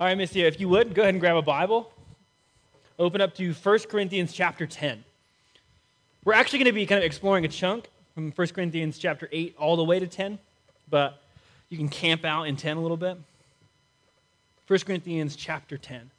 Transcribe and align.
All 0.00 0.06
right, 0.06 0.16
Missy, 0.16 0.42
if 0.42 0.60
you 0.60 0.68
would, 0.68 0.94
go 0.94 1.02
ahead 1.02 1.14
and 1.14 1.20
grab 1.20 1.34
a 1.34 1.42
Bible. 1.42 1.90
Open 3.00 3.20
up 3.20 3.34
to 3.34 3.52
1 3.52 3.78
Corinthians 3.90 4.32
chapter 4.32 4.64
10. 4.64 5.02
We're 6.24 6.34
actually 6.34 6.60
going 6.60 6.66
to 6.66 6.72
be 6.72 6.86
kind 6.86 7.00
of 7.00 7.04
exploring 7.04 7.44
a 7.44 7.48
chunk 7.48 7.88
from 8.14 8.30
1 8.30 8.48
Corinthians 8.48 8.96
chapter 8.96 9.28
8 9.32 9.56
all 9.58 9.74
the 9.74 9.82
way 9.82 9.98
to 9.98 10.06
10, 10.06 10.38
but 10.88 11.20
you 11.68 11.76
can 11.76 11.88
camp 11.88 12.24
out 12.24 12.44
in 12.44 12.54
10 12.54 12.76
a 12.76 12.80
little 12.80 12.96
bit. 12.96 13.18
1 14.68 14.78
Corinthians 14.86 15.34
chapter 15.34 15.76
10. 15.76 16.12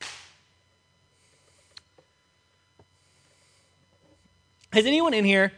Has 4.74 4.86
anyone 4.86 5.14
in 5.14 5.24
here 5.24 5.54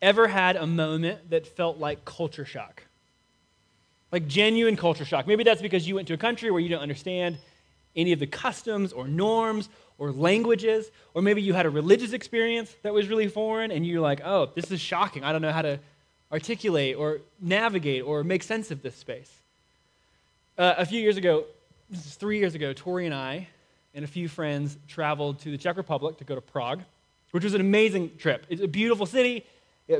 ever 0.00 0.26
had 0.26 0.56
a 0.56 0.66
moment 0.66 1.28
that 1.28 1.46
felt 1.46 1.76
like 1.76 2.06
culture 2.06 2.46
shock? 2.46 2.84
Like 4.10 4.26
genuine 4.26 4.76
culture 4.76 5.04
shock. 5.04 5.26
Maybe 5.26 5.44
that's 5.44 5.60
because 5.60 5.86
you 5.86 5.96
went 5.96 6.08
to 6.08 6.14
a 6.14 6.18
country 6.18 6.50
where 6.50 6.62
you 6.62 6.70
don't 6.70 6.80
understand 6.80 7.36
any 7.98 8.12
of 8.12 8.20
the 8.20 8.26
customs 8.26 8.92
or 8.92 9.06
norms 9.06 9.68
or 9.98 10.12
languages, 10.12 10.90
or 11.12 11.20
maybe 11.20 11.42
you 11.42 11.52
had 11.52 11.66
a 11.66 11.70
religious 11.70 12.12
experience 12.12 12.74
that 12.82 12.94
was 12.94 13.08
really 13.08 13.26
foreign 13.28 13.72
and 13.72 13.84
you're 13.84 14.00
like, 14.00 14.20
oh, 14.24 14.48
this 14.54 14.70
is 14.70 14.80
shocking. 14.80 15.24
I 15.24 15.32
don't 15.32 15.42
know 15.42 15.52
how 15.52 15.62
to 15.62 15.80
articulate 16.32 16.96
or 16.96 17.20
navigate 17.40 18.04
or 18.04 18.22
make 18.22 18.42
sense 18.42 18.70
of 18.70 18.80
this 18.80 18.94
space. 18.94 19.32
Uh, 20.56 20.74
a 20.78 20.86
few 20.86 21.00
years 21.00 21.16
ago, 21.16 21.44
this 21.90 22.06
is 22.06 22.14
three 22.14 22.38
years 22.38 22.54
ago, 22.54 22.72
Tori 22.72 23.06
and 23.06 23.14
I 23.14 23.48
and 23.94 24.04
a 24.04 24.08
few 24.08 24.28
friends 24.28 24.76
traveled 24.86 25.40
to 25.40 25.50
the 25.50 25.58
Czech 25.58 25.76
Republic 25.76 26.18
to 26.18 26.24
go 26.24 26.34
to 26.34 26.40
Prague, 26.40 26.82
which 27.32 27.42
was 27.44 27.54
an 27.54 27.60
amazing 27.60 28.16
trip. 28.18 28.46
It's 28.48 28.62
a 28.62 28.68
beautiful 28.68 29.06
city, 29.06 29.44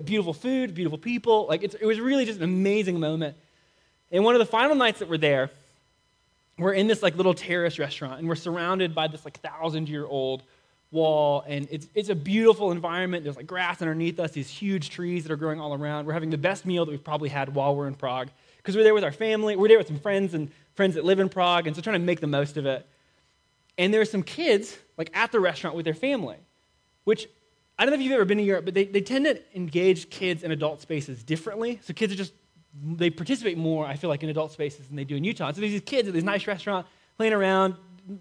beautiful 0.05 0.33
food, 0.33 0.74
beautiful 0.74 0.99
people. 0.99 1.46
Like 1.49 1.65
it 1.65 1.85
was 1.85 1.99
really 1.99 2.24
just 2.24 2.38
an 2.38 2.45
amazing 2.45 3.01
moment. 3.01 3.37
And 4.12 4.24
one 4.24 4.35
of 4.35 4.38
the 4.38 4.46
final 4.46 4.77
nights 4.77 5.01
that 5.01 5.09
we're 5.09 5.19
there, 5.19 5.51
we're 6.59 6.73
in 6.73 6.87
this 6.87 7.03
like 7.03 7.17
little 7.17 7.35
terrace 7.35 7.79
restaurant, 7.79 8.19
and 8.19 8.29
we're 8.29 8.35
surrounded 8.35 8.95
by 8.95 9.09
this 9.09 9.25
like 9.25 9.39
thousand 9.41 9.89
year 9.89 10.07
old 10.07 10.43
wall, 10.91 11.45
and 11.46 11.69
it's, 11.71 11.87
it's 11.95 12.09
a 12.09 12.15
beautiful 12.15 12.73
environment. 12.73 13.24
There's 13.24 13.37
like 13.37 13.46
grass 13.46 13.80
underneath 13.82 14.19
us, 14.19 14.32
these 14.32 14.49
huge 14.49 14.91
trees 14.91 15.24
that 15.24 15.32
are 15.32 15.37
growing 15.37 15.60
all 15.60 15.74
around. 15.74 16.07
We're 16.07 16.15
having 16.15 16.30
the 16.30 16.38
best 16.38 16.66
meal 16.66 16.85
that 16.85 16.91
we've 16.91 17.05
probably 17.05 17.29
had 17.29 17.55
while 17.55 17.77
we're 17.77 17.88
in 17.88 17.95
Prague 17.95 18.29
because 18.57 18.77
we're 18.77 18.85
there 18.85 18.95
with 18.95 19.05
our 19.05 19.13
family. 19.13 19.57
We're 19.57 19.69
there 19.69 19.79
with 19.79 19.87
some 19.87 19.99
friends 19.99 20.35
and 20.35 20.51
friends 20.74 20.95
that 20.95 21.05
live 21.05 21.21
in 21.21 21.29
Prague, 21.29 21.66
and 21.66 21.77
so 21.77 21.82
trying 21.82 22.01
to 22.01 22.05
make 22.05 22.21
the 22.21 22.27
most 22.27 22.57
of 22.57 22.66
it. 22.66 22.87
And 23.77 23.95
there 23.95 24.01
are 24.01 24.07
some 24.07 24.23
kids 24.23 24.77
like 24.97 25.10
at 25.15 25.30
the 25.30 25.41
restaurant 25.41 25.77
with 25.77 25.85
their 25.85 25.95
family, 25.95 26.38
which 27.04 27.29
I 27.79 27.85
don't 27.85 27.93
know 27.93 27.99
if 27.99 28.02
you've 28.02 28.13
ever 28.13 28.25
been 28.25 28.38
to 28.38 28.45
Europe, 28.45 28.65
but 28.65 28.75
they, 28.75 28.87
they 28.87 29.01
tend 29.01 29.25
to 29.27 29.41
engage 29.54 30.10
kids 30.10 30.43
in 30.43 30.51
adult 30.51 30.80
spaces 30.80 31.23
differently. 31.23 31.79
So 31.85 31.95
kids 31.95 32.13
are 32.13 32.16
just 32.16 32.32
they 32.82 33.10
participate 33.10 33.59
more, 33.59 33.87
I 33.87 33.96
feel 33.96 34.10
like, 34.10 34.23
in 34.23 34.29
adult 34.29 34.52
spaces 34.52 34.87
than 34.87 34.96
they 34.96 35.04
do 35.04 35.16
in 35.16 35.24
Utah. 35.24 35.52
So 35.52 35.60
there's 35.60 35.73
these 35.73 35.80
kids 35.80 36.09
at 36.09 36.15
this 36.15 36.24
nice 36.24 36.46
restaurant 36.46 36.87
playing 37.16 37.32
around, 37.32 37.74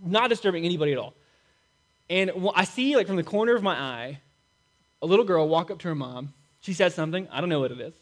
not 0.05 0.29
disturbing 0.29 0.65
anybody 0.65 0.91
at 0.93 0.97
all. 0.97 1.13
And 2.09 2.31
I 2.55 2.63
see, 2.63 2.95
like, 2.95 3.07
from 3.07 3.17
the 3.17 3.23
corner 3.23 3.55
of 3.55 3.63
my 3.63 3.75
eye, 3.75 4.19
a 5.01 5.05
little 5.05 5.25
girl 5.25 5.47
walk 5.47 5.69
up 5.69 5.79
to 5.79 5.87
her 5.89 5.95
mom. 5.95 6.33
She 6.61 6.73
says 6.73 6.95
something, 6.95 7.27
I 7.31 7.39
don't 7.39 7.49
know 7.49 7.59
what 7.59 7.71
it 7.71 7.79
is. 7.79 7.93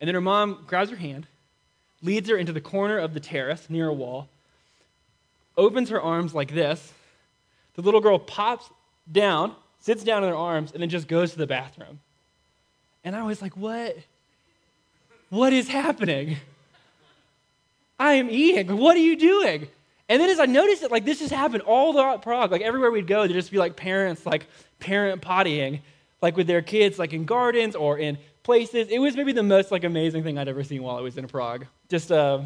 And 0.00 0.08
then 0.08 0.14
her 0.14 0.20
mom 0.20 0.64
grabs 0.66 0.90
her 0.90 0.96
hand, 0.96 1.26
leads 2.02 2.28
her 2.28 2.36
into 2.36 2.52
the 2.52 2.60
corner 2.60 2.98
of 2.98 3.14
the 3.14 3.20
terrace 3.20 3.68
near 3.68 3.88
a 3.88 3.94
wall, 3.94 4.28
opens 5.56 5.88
her 5.88 6.00
arms 6.00 6.34
like 6.34 6.52
this. 6.54 6.92
The 7.74 7.82
little 7.82 8.00
girl 8.00 8.18
pops 8.18 8.68
down, 9.10 9.54
sits 9.80 10.04
down 10.04 10.22
in 10.22 10.30
her 10.30 10.36
arms, 10.36 10.72
and 10.72 10.82
then 10.82 10.90
just 10.90 11.08
goes 11.08 11.32
to 11.32 11.38
the 11.38 11.46
bathroom. 11.46 12.00
And 13.04 13.16
I 13.16 13.22
was 13.22 13.40
like, 13.40 13.56
what? 13.56 13.96
What 15.36 15.52
is 15.52 15.68
happening? 15.68 16.38
I 17.98 18.14
am 18.14 18.30
eating. 18.30 18.74
What 18.78 18.96
are 18.96 19.00
you 19.00 19.18
doing? 19.18 19.68
And 20.08 20.18
then 20.18 20.30
as 20.30 20.40
I 20.40 20.46
noticed 20.46 20.82
it, 20.82 20.90
like 20.90 21.04
this 21.04 21.20
has 21.20 21.30
happened 21.30 21.62
all 21.64 21.92
throughout 21.92 22.22
Prague. 22.22 22.50
Like 22.50 22.62
everywhere 22.62 22.90
we'd 22.90 23.06
go, 23.06 23.20
there'd 23.26 23.34
just 23.34 23.50
be 23.50 23.58
like 23.58 23.76
parents, 23.76 24.24
like 24.24 24.46
parent 24.80 25.20
pottying, 25.20 25.80
like 26.22 26.38
with 26.38 26.46
their 26.46 26.62
kids, 26.62 26.98
like 26.98 27.12
in 27.12 27.26
gardens 27.26 27.76
or 27.76 27.98
in 27.98 28.16
places. 28.44 28.88
It 28.88 28.98
was 28.98 29.14
maybe 29.14 29.32
the 29.32 29.42
most 29.42 29.70
like 29.70 29.84
amazing 29.84 30.22
thing 30.22 30.38
I'd 30.38 30.48
ever 30.48 30.64
seen 30.64 30.82
while 30.82 30.96
I 30.96 31.02
was 31.02 31.18
in 31.18 31.28
Prague. 31.28 31.66
Just 31.90 32.10
uh, 32.10 32.40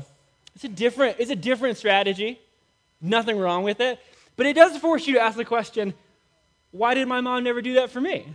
it's 0.57 0.65
a 0.65 0.69
different, 0.69 1.15
it's 1.21 1.31
a 1.31 1.37
different 1.37 1.77
strategy. 1.77 2.41
Nothing 3.01 3.39
wrong 3.39 3.63
with 3.63 3.79
it, 3.79 4.01
but 4.35 4.47
it 4.47 4.55
does 4.55 4.77
force 4.79 5.07
you 5.07 5.15
to 5.15 5.21
ask 5.21 5.37
the 5.37 5.45
question: 5.45 5.95
Why 6.73 6.95
did 6.95 7.07
my 7.07 7.21
mom 7.21 7.45
never 7.45 7.63
do 7.63 7.75
that 7.75 7.91
for 7.91 8.01
me? 8.01 8.27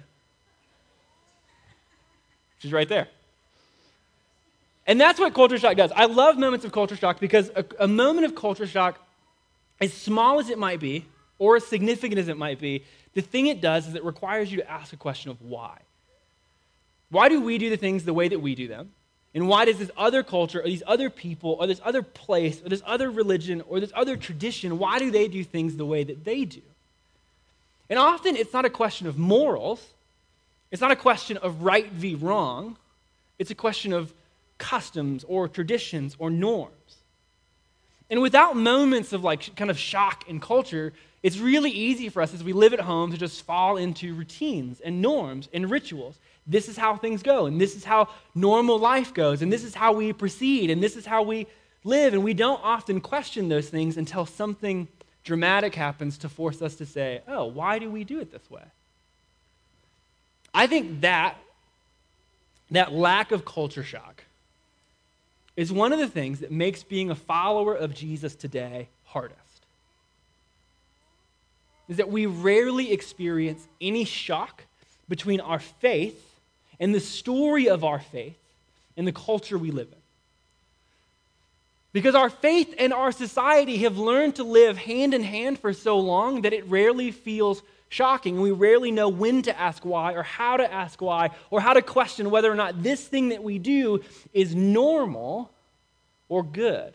She's 2.60 2.72
right 2.72 2.88
there. 2.88 3.10
And 4.88 5.02
that's 5.02 5.20
what 5.20 5.34
culture 5.34 5.58
shock 5.58 5.78
does. 5.78 5.92
I 5.96 6.06
love 6.06 6.38
moments 6.38 6.66
of 6.66 6.72
culture 6.72 6.96
shock 6.96 7.20
because 7.20 7.50
a, 7.56 7.66
a, 7.80 7.88
moment 7.88 8.26
of 8.26 8.36
culture 8.36 8.68
shock, 8.68 9.00
as 9.82 9.94
small 9.94 10.40
as 10.40 10.50
it 10.50 10.60
might 10.60 10.80
be, 10.80 11.06
or 11.40 11.56
as 11.56 11.66
significant 11.66 12.20
as 12.20 12.28
it 12.28 12.38
might 12.38 12.60
be, 12.60 12.84
the 13.14 13.22
thing 13.22 13.48
it 13.48 13.62
does 13.62 13.88
is 13.88 13.96
it 13.96 14.04
requires 14.04 14.52
you 14.52 14.58
to 14.58 14.70
ask 14.70 14.94
a 14.94 14.98
question 14.98 15.32
of 15.32 15.42
why. 15.42 15.80
Why 17.10 17.30
do 17.30 17.42
we 17.42 17.58
do 17.58 17.70
the 17.70 17.78
things 17.78 18.04
the 18.04 18.14
way 18.14 18.28
that 18.28 18.40
we 18.40 18.56
do 18.56 18.68
them? 18.68 18.92
And 19.34 19.50
why 19.50 19.66
does 19.66 19.80
this 19.80 19.92
other 19.98 20.24
culture, 20.24 20.62
or 20.62 20.66
these 20.66 20.84
other 20.88 21.10
people, 21.10 21.58
or 21.60 21.68
this 21.68 21.82
other 21.84 22.02
place, 22.02 22.62
or 22.64 22.70
this 22.70 22.82
other 22.86 23.12
religion, 23.12 23.62
or 23.68 23.80
this 23.80 23.92
other 23.94 24.16
tradition, 24.16 24.80
why 24.80 24.98
do 24.98 25.12
they 25.12 25.28
do 25.28 25.44
things 25.44 25.76
the 25.76 25.86
way 25.86 26.04
that 26.06 26.24
they 26.24 26.46
do? 26.46 26.62
And 27.90 28.00
often 28.00 28.36
it's 28.38 28.54
not 28.54 28.66
a 28.66 28.70
question 28.70 29.08
of 29.08 29.18
morals, 29.18 29.86
it's 30.72 30.82
not 30.82 30.92
a 30.92 30.96
question 30.96 31.38
of 31.38 31.64
right 31.64 31.92
v 31.92 32.16
wrong, 32.16 32.78
it's 33.38 33.52
a 33.52 33.56
question 33.56 33.92
of 33.92 34.14
customs 34.58 35.24
or 35.28 35.48
traditions 35.48 36.16
or 36.20 36.30
norms. 36.30 36.72
And 38.10 38.22
without 38.22 38.56
moments 38.56 39.14
of 39.14 39.24
like 39.24 39.56
kind 39.56 39.72
of 39.72 39.80
shock 39.80 40.30
in 40.30 40.40
culture, 40.40 40.94
it's 41.24 41.40
really 41.40 41.72
easy 41.72 42.10
for 42.10 42.22
us 42.22 42.34
as 42.34 42.44
we 42.44 42.54
live 42.54 42.74
at 42.74 42.80
home 42.80 43.12
to 43.12 43.18
just 43.18 43.44
fall 43.44 43.78
into 43.78 44.14
routines 44.14 44.80
and 44.80 45.02
norms 45.02 45.50
and 45.54 45.70
rituals. 45.72 46.20
This 46.46 46.70
is 46.70 46.78
how 46.78 46.96
things 46.98 47.24
go, 47.24 47.48
and 47.48 47.60
this 47.60 47.76
is 47.76 47.84
how 47.84 48.10
normal 48.36 48.78
life 48.78 49.14
goes, 49.14 49.42
and 49.42 49.52
this 49.52 49.64
is 49.64 49.74
how 49.74 49.94
we 49.94 50.14
proceed, 50.14 50.70
and 50.70 50.84
this 50.84 50.96
is 50.96 51.08
how 51.08 51.24
we 51.24 51.48
live. 51.84 52.14
And 52.14 52.24
we 52.24 52.36
don't 52.36 52.62
often 52.64 53.02
question 53.02 53.50
those 53.50 53.70
things 53.70 53.98
until 53.98 54.28
something 54.28 54.88
dramatic 55.24 55.74
happens 55.74 56.20
to 56.20 56.30
force 56.30 56.62
us 56.62 56.76
to 56.76 56.86
say, 56.86 57.22
oh, 57.28 57.46
why 57.46 57.80
do 57.80 57.90
we 57.90 58.04
do 58.04 58.20
it 58.20 58.32
this 58.32 58.52
way? 58.52 58.62
I 60.54 60.68
think 60.68 61.02
that, 61.02 61.38
that 62.70 62.94
lack 62.94 63.32
of 63.32 63.44
culture 63.46 63.84
shock 63.84 64.25
is 65.56 65.72
one 65.72 65.94
of 65.94 66.00
the 66.00 66.08
things 66.08 66.40
that 66.40 66.52
makes 66.52 66.84
being 66.84 67.10
a 67.10 67.16
follower 67.16 67.76
of 67.76 67.94
Jesus 67.94 68.36
today 68.36 68.90
hardest. 69.06 69.40
Is 71.88 71.98
that 71.98 72.10
we 72.10 72.26
rarely 72.26 72.92
experience 72.92 73.68
any 73.80 74.06
shock 74.06 74.64
between 75.08 75.40
our 75.40 75.60
faith 75.60 76.22
and 76.80 76.94
the 76.94 77.00
story 77.00 77.70
of 77.70 77.84
our 77.84 78.00
faith 78.00 78.38
and 78.98 79.08
the 79.08 79.12
culture 79.12 79.58
we 79.58 79.72
live 79.72 79.88
in. 79.92 79.98
Because 81.94 82.16
our 82.16 82.30
faith 82.30 82.74
and 82.78 82.92
our 82.92 83.14
society 83.14 83.78
have 83.78 83.98
learned 83.98 84.36
to 84.36 84.44
live 84.44 84.78
hand 84.78 85.14
in 85.14 85.24
hand 85.24 85.60
for 85.60 85.72
so 85.72 85.98
long 86.00 86.42
that 86.42 86.52
it 86.52 86.68
rarely 86.68 87.12
feels 87.12 87.62
shocking. 87.96 88.42
We 88.42 88.52
rarely 88.52 88.92
know 88.92 89.08
when 89.08 89.42
to 89.44 89.58
ask 89.58 89.86
why 89.86 90.14
or 90.14 90.24
how 90.24 90.58
to 90.58 90.72
ask 90.72 91.02
why 91.02 91.30
or 91.50 91.62
how 91.62 91.74
to 91.74 91.82
question 91.82 92.30
whether 92.30 92.52
or 92.52 92.56
not 92.56 92.84
this 92.84 93.08
thing 93.08 93.30
that 93.30 93.42
we 93.42 93.58
do 93.58 94.04
is 94.34 94.54
normal 94.54 95.50
or 96.28 96.44
good. 96.44 96.94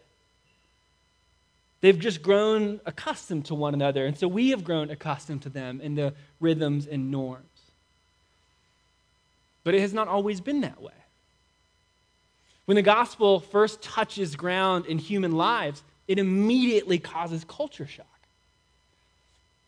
They've 1.81 1.99
just 1.99 2.21
grown 2.21 2.81
accustomed 2.85 3.47
to 3.47 3.55
one 3.55 3.73
another, 3.73 4.05
and 4.05 4.19
so 4.19 4.29
we 4.29 4.51
have 4.51 4.63
grown 4.63 4.91
accustomed 4.91 5.43
to 5.43 5.49
them 5.49 5.81
and 5.83 5.97
the 5.97 6.13
rhythms 6.39 6.87
and 6.87 7.11
norms. 7.11 7.47
But 9.65 9.75
it 9.75 9.81
has 9.81 9.95
not 9.95 10.07
always 10.07 10.43
been 10.43 10.61
that 10.61 10.83
way. 10.83 10.93
When 12.67 12.75
the 12.75 12.83
gospel 12.83 13.41
first 13.41 13.81
touches 13.81 14.37
ground 14.37 14.85
in 14.85 14.99
human 14.99 15.33
lives, 15.33 15.83
it 16.07 16.19
immediately 16.19 16.99
causes 16.99 17.43
culture 17.49 17.87
shock. 17.87 18.07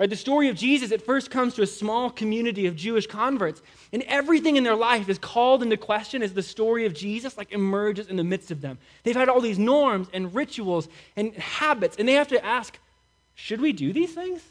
Right? 0.03 0.11
The 0.11 0.17
story 0.17 0.49
of 0.49 0.57
Jesus 0.57 0.91
it 0.91 1.01
first 1.01 1.31
comes 1.31 1.55
to 1.55 1.63
a 1.63 1.67
small 1.69 2.11
community 2.11 2.67
of 2.67 2.75
Jewish 2.75 3.07
converts, 3.07 3.63
and 3.93 4.03
everything 4.09 4.57
in 4.57 4.65
their 4.65 4.75
life 4.75 5.09
is 5.09 5.17
called 5.17 5.63
into 5.63 5.77
question 5.77 6.25
as 6.25 6.35
the 6.35 6.43
story 6.43 6.87
of 6.87 6.93
Jesus 6.93 7.39
like 7.39 7.53
emerges 7.53 8.09
in 8.09 8.17
the 8.17 8.25
midst 8.25 8.51
of 8.51 8.61
them. 8.61 8.79
They've 9.05 9.15
had 9.15 9.29
all 9.29 9.41
these 9.41 9.61
norms 9.61 10.09
and 10.13 10.35
rituals 10.35 10.89
and 11.15 11.33
habits, 11.35 11.99
and 12.01 12.09
they 12.09 12.15
have 12.15 12.27
to 12.31 12.45
ask, 12.45 12.81
should 13.37 13.61
we 13.61 13.73
do 13.73 13.93
these 13.93 14.13
things? 14.13 14.43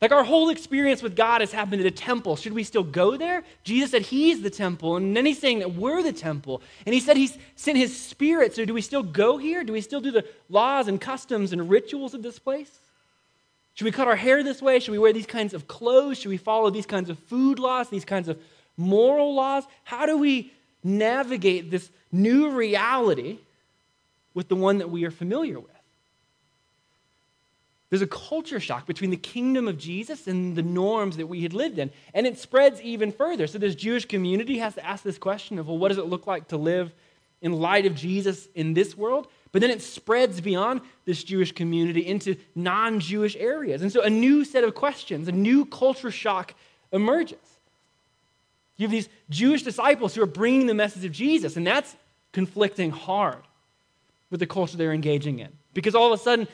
Like 0.00 0.12
our 0.12 0.24
whole 0.24 0.48
experience 0.48 1.02
with 1.02 1.14
God 1.14 1.42
has 1.42 1.52
happened 1.52 1.82
at 1.82 1.86
a 1.86 1.90
temple. 1.90 2.36
Should 2.36 2.54
we 2.54 2.64
still 2.64 2.82
go 2.82 3.18
there? 3.18 3.44
Jesus 3.62 3.90
said 3.90 4.00
he's 4.00 4.40
the 4.40 4.48
temple, 4.48 4.96
and 4.96 5.14
then 5.14 5.26
he's 5.26 5.38
saying 5.38 5.58
that 5.58 5.74
we're 5.74 6.02
the 6.02 6.14
temple. 6.14 6.62
And 6.86 6.94
he 6.94 7.00
said 7.00 7.18
he's 7.18 7.36
sent 7.56 7.76
his 7.76 7.94
spirit. 7.94 8.54
So 8.54 8.64
do 8.64 8.72
we 8.72 8.80
still 8.80 9.02
go 9.02 9.36
here? 9.36 9.64
Do 9.64 9.74
we 9.74 9.82
still 9.82 10.00
do 10.00 10.12
the 10.12 10.24
laws 10.48 10.88
and 10.88 10.98
customs 10.98 11.52
and 11.52 11.68
rituals 11.68 12.14
of 12.14 12.22
this 12.22 12.38
place? 12.38 12.70
Should 13.74 13.84
we 13.84 13.92
cut 13.92 14.08
our 14.08 14.16
hair 14.16 14.42
this 14.42 14.60
way? 14.60 14.78
Should 14.78 14.92
we 14.92 14.98
wear 14.98 15.12
these 15.12 15.26
kinds 15.26 15.54
of 15.54 15.66
clothes? 15.66 16.18
Should 16.18 16.28
we 16.28 16.36
follow 16.36 16.70
these 16.70 16.86
kinds 16.86 17.08
of 17.08 17.18
food 17.18 17.58
laws, 17.58 17.88
these 17.88 18.04
kinds 18.04 18.28
of 18.28 18.38
moral 18.76 19.34
laws? 19.34 19.64
How 19.84 20.06
do 20.06 20.18
we 20.18 20.52
navigate 20.82 21.70
this 21.70 21.88
new 22.12 22.50
reality 22.50 23.38
with 24.34 24.48
the 24.48 24.56
one 24.56 24.78
that 24.78 24.90
we 24.90 25.04
are 25.04 25.10
familiar 25.10 25.58
with? 25.58 25.70
There's 27.90 28.02
a 28.02 28.06
culture 28.06 28.60
shock 28.60 28.86
between 28.86 29.10
the 29.10 29.16
kingdom 29.16 29.66
of 29.66 29.76
Jesus 29.76 30.28
and 30.28 30.54
the 30.54 30.62
norms 30.62 31.16
that 31.16 31.26
we 31.26 31.42
had 31.42 31.52
lived 31.52 31.78
in. 31.78 31.90
And 32.14 32.24
it 32.24 32.38
spreads 32.38 32.80
even 32.82 33.10
further. 33.10 33.48
So 33.48 33.58
this 33.58 33.74
Jewish 33.74 34.04
community 34.04 34.58
has 34.58 34.76
to 34.76 34.86
ask 34.86 35.02
this 35.02 35.18
question 35.18 35.58
of, 35.58 35.66
well, 35.66 35.76
what 35.76 35.88
does 35.88 35.98
it 35.98 36.06
look 36.06 36.26
like 36.26 36.48
to 36.48 36.56
live 36.56 36.92
in 37.42 37.52
light 37.52 37.86
of 37.86 37.94
Jesus 37.94 38.48
in 38.54 38.74
this 38.74 38.96
world? 38.96 39.26
But 39.52 39.62
then 39.62 39.70
it 39.70 39.82
spreads 39.82 40.40
beyond 40.40 40.80
this 41.04 41.24
Jewish 41.24 41.52
community 41.52 42.06
into 42.06 42.36
non 42.54 43.00
Jewish 43.00 43.36
areas. 43.36 43.82
And 43.82 43.92
so 43.92 44.02
a 44.02 44.10
new 44.10 44.44
set 44.44 44.64
of 44.64 44.74
questions, 44.74 45.28
a 45.28 45.32
new 45.32 45.64
culture 45.64 46.10
shock 46.10 46.54
emerges. 46.92 47.38
You 48.76 48.86
have 48.86 48.92
these 48.92 49.08
Jewish 49.28 49.62
disciples 49.62 50.14
who 50.14 50.22
are 50.22 50.26
bringing 50.26 50.66
the 50.66 50.74
message 50.74 51.04
of 51.04 51.12
Jesus, 51.12 51.56
and 51.56 51.66
that's 51.66 51.94
conflicting 52.32 52.90
hard 52.90 53.42
with 54.30 54.40
the 54.40 54.46
culture 54.46 54.76
they're 54.76 54.92
engaging 54.92 55.40
in. 55.40 55.50
Because 55.74 55.94
all 55.94 56.12
of 56.12 56.18
a 56.18 56.22
sudden, 56.22 56.48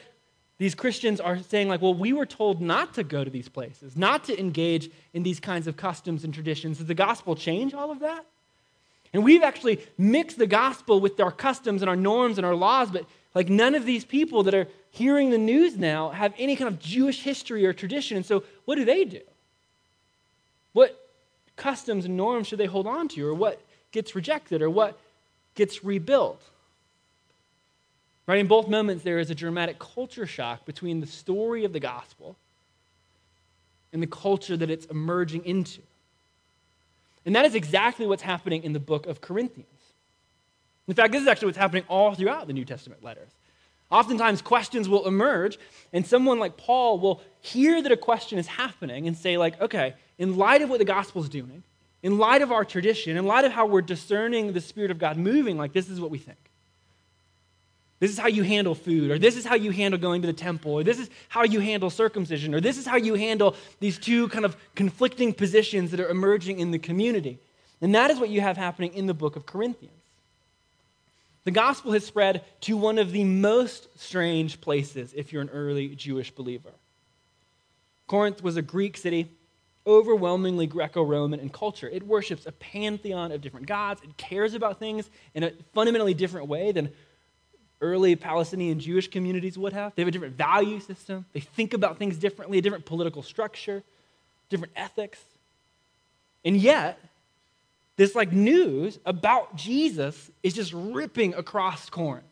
these 0.58 0.74
Christians 0.74 1.20
are 1.20 1.38
saying, 1.38 1.68
like, 1.68 1.82
well, 1.82 1.94
we 1.94 2.12
were 2.12 2.26
told 2.26 2.60
not 2.60 2.94
to 2.94 3.04
go 3.04 3.22
to 3.22 3.30
these 3.30 3.48
places, 3.48 3.96
not 3.96 4.24
to 4.24 4.38
engage 4.40 4.90
in 5.12 5.22
these 5.22 5.38
kinds 5.38 5.66
of 5.66 5.76
customs 5.76 6.24
and 6.24 6.32
traditions. 6.32 6.78
Does 6.78 6.86
the 6.86 6.94
gospel 6.94 7.36
change 7.36 7.74
all 7.74 7.90
of 7.90 8.00
that? 8.00 8.24
And 9.12 9.24
we've 9.24 9.42
actually 9.42 9.80
mixed 9.96 10.38
the 10.38 10.46
gospel 10.46 11.00
with 11.00 11.18
our 11.20 11.30
customs 11.32 11.82
and 11.82 11.88
our 11.88 11.96
norms 11.96 12.38
and 12.38 12.46
our 12.46 12.54
laws, 12.54 12.90
but 12.90 13.06
like 13.34 13.48
none 13.48 13.74
of 13.74 13.84
these 13.84 14.04
people 14.04 14.42
that 14.44 14.54
are 14.54 14.68
hearing 14.90 15.30
the 15.30 15.38
news 15.38 15.76
now 15.76 16.10
have 16.10 16.32
any 16.38 16.56
kind 16.56 16.68
of 16.68 16.80
Jewish 16.80 17.22
history 17.22 17.66
or 17.66 17.72
tradition. 17.72 18.16
And 18.16 18.24
so 18.24 18.44
what 18.64 18.76
do 18.76 18.84
they 18.84 19.04
do? 19.04 19.20
What 20.72 20.98
customs 21.56 22.04
and 22.04 22.16
norms 22.16 22.46
should 22.46 22.58
they 22.58 22.66
hold 22.66 22.86
on 22.86 23.08
to? 23.08 23.26
Or 23.26 23.34
what 23.34 23.60
gets 23.92 24.14
rejected? 24.14 24.62
Or 24.62 24.70
what 24.70 24.98
gets 25.54 25.84
rebuilt? 25.84 26.42
Right? 28.26 28.38
In 28.38 28.46
both 28.46 28.68
moments, 28.68 29.04
there 29.04 29.18
is 29.18 29.30
a 29.30 29.34
dramatic 29.34 29.78
culture 29.78 30.26
shock 30.26 30.64
between 30.64 31.00
the 31.00 31.06
story 31.06 31.64
of 31.64 31.72
the 31.72 31.80
gospel 31.80 32.36
and 33.92 34.02
the 34.02 34.06
culture 34.06 34.56
that 34.56 34.70
it's 34.70 34.86
emerging 34.86 35.44
into. 35.44 35.80
And 37.26 37.34
that 37.34 37.44
is 37.44 37.54
exactly 37.54 38.06
what's 38.06 38.22
happening 38.22 38.62
in 38.62 38.72
the 38.72 38.80
book 38.80 39.06
of 39.06 39.20
Corinthians. 39.20 39.68
In 40.88 40.94
fact, 40.94 41.12
this 41.12 41.20
is 41.20 41.28
actually 41.28 41.46
what's 41.46 41.58
happening 41.58 41.84
all 41.88 42.14
throughout 42.14 42.46
the 42.46 42.52
New 42.52 42.64
Testament 42.64 43.02
letters. 43.02 43.28
Oftentimes, 43.90 44.42
questions 44.42 44.88
will 44.88 45.06
emerge, 45.06 45.58
and 45.92 46.06
someone 46.06 46.38
like 46.38 46.56
Paul 46.56 46.98
will 46.98 47.20
hear 47.40 47.82
that 47.82 47.92
a 47.92 47.96
question 47.96 48.38
is 48.38 48.46
happening 48.46 49.06
and 49.06 49.16
say, 49.16 49.36
like, 49.36 49.60
okay, 49.60 49.94
in 50.18 50.36
light 50.36 50.62
of 50.62 50.70
what 50.70 50.78
the 50.78 50.84
gospel 50.84 51.22
is 51.22 51.28
doing, 51.28 51.62
in 52.02 52.18
light 52.18 52.42
of 52.42 52.52
our 52.52 52.64
tradition, 52.64 53.16
in 53.16 53.26
light 53.26 53.44
of 53.44 53.52
how 53.52 53.66
we're 53.66 53.82
discerning 53.82 54.52
the 54.52 54.60
Spirit 54.60 54.90
of 54.90 54.98
God 54.98 55.16
moving, 55.16 55.56
like, 55.56 55.72
this 55.72 55.88
is 55.88 56.00
what 56.00 56.10
we 56.10 56.18
think. 56.18 56.38
This 57.98 58.10
is 58.10 58.18
how 58.18 58.28
you 58.28 58.42
handle 58.42 58.74
food, 58.74 59.10
or 59.10 59.18
this 59.18 59.36
is 59.36 59.46
how 59.46 59.54
you 59.54 59.70
handle 59.70 59.98
going 59.98 60.20
to 60.20 60.26
the 60.26 60.34
temple, 60.34 60.72
or 60.72 60.84
this 60.84 60.98
is 60.98 61.08
how 61.28 61.44
you 61.44 61.60
handle 61.60 61.88
circumcision, 61.88 62.54
or 62.54 62.60
this 62.60 62.76
is 62.76 62.86
how 62.86 62.96
you 62.96 63.14
handle 63.14 63.56
these 63.80 63.98
two 63.98 64.28
kind 64.28 64.44
of 64.44 64.56
conflicting 64.74 65.32
positions 65.32 65.90
that 65.92 66.00
are 66.00 66.08
emerging 66.08 66.60
in 66.60 66.72
the 66.72 66.78
community. 66.78 67.38
And 67.80 67.94
that 67.94 68.10
is 68.10 68.18
what 68.18 68.28
you 68.28 68.42
have 68.42 68.56
happening 68.56 68.92
in 68.94 69.06
the 69.06 69.14
book 69.14 69.36
of 69.36 69.46
Corinthians. 69.46 69.94
The 71.44 71.52
gospel 71.52 71.92
has 71.92 72.04
spread 72.04 72.44
to 72.62 72.76
one 72.76 72.98
of 72.98 73.12
the 73.12 73.24
most 73.24 73.88
strange 73.98 74.60
places 74.60 75.14
if 75.16 75.32
you're 75.32 75.42
an 75.42 75.50
early 75.50 75.94
Jewish 75.94 76.30
believer. 76.30 76.72
Corinth 78.08 78.42
was 78.42 78.56
a 78.56 78.62
Greek 78.62 78.96
city, 78.96 79.30
overwhelmingly 79.86 80.66
Greco 80.66 81.02
Roman 81.02 81.40
in 81.40 81.48
culture. 81.48 81.88
It 81.88 82.02
worships 82.02 82.46
a 82.46 82.52
pantheon 82.52 83.30
of 83.30 83.40
different 83.40 83.66
gods, 83.66 84.02
it 84.02 84.16
cares 84.16 84.54
about 84.54 84.78
things 84.78 85.08
in 85.34 85.44
a 85.44 85.52
fundamentally 85.72 86.14
different 86.14 86.48
way 86.48 86.72
than 86.72 86.90
early 87.80 88.16
Palestinian 88.16 88.80
Jewish 88.80 89.08
communities 89.08 89.58
would 89.58 89.72
have. 89.72 89.94
They 89.94 90.02
have 90.02 90.08
a 90.08 90.12
different 90.12 90.36
value 90.36 90.80
system. 90.80 91.26
They 91.32 91.40
think 91.40 91.74
about 91.74 91.98
things 91.98 92.16
differently, 92.16 92.58
a 92.58 92.62
different 92.62 92.86
political 92.86 93.22
structure, 93.22 93.82
different 94.48 94.72
ethics. 94.76 95.20
And 96.44 96.56
yet, 96.56 96.98
this 97.96 98.14
like 98.14 98.32
news 98.32 98.98
about 99.04 99.56
Jesus 99.56 100.30
is 100.42 100.54
just 100.54 100.72
ripping 100.72 101.34
across 101.34 101.90
Corinth. 101.90 102.24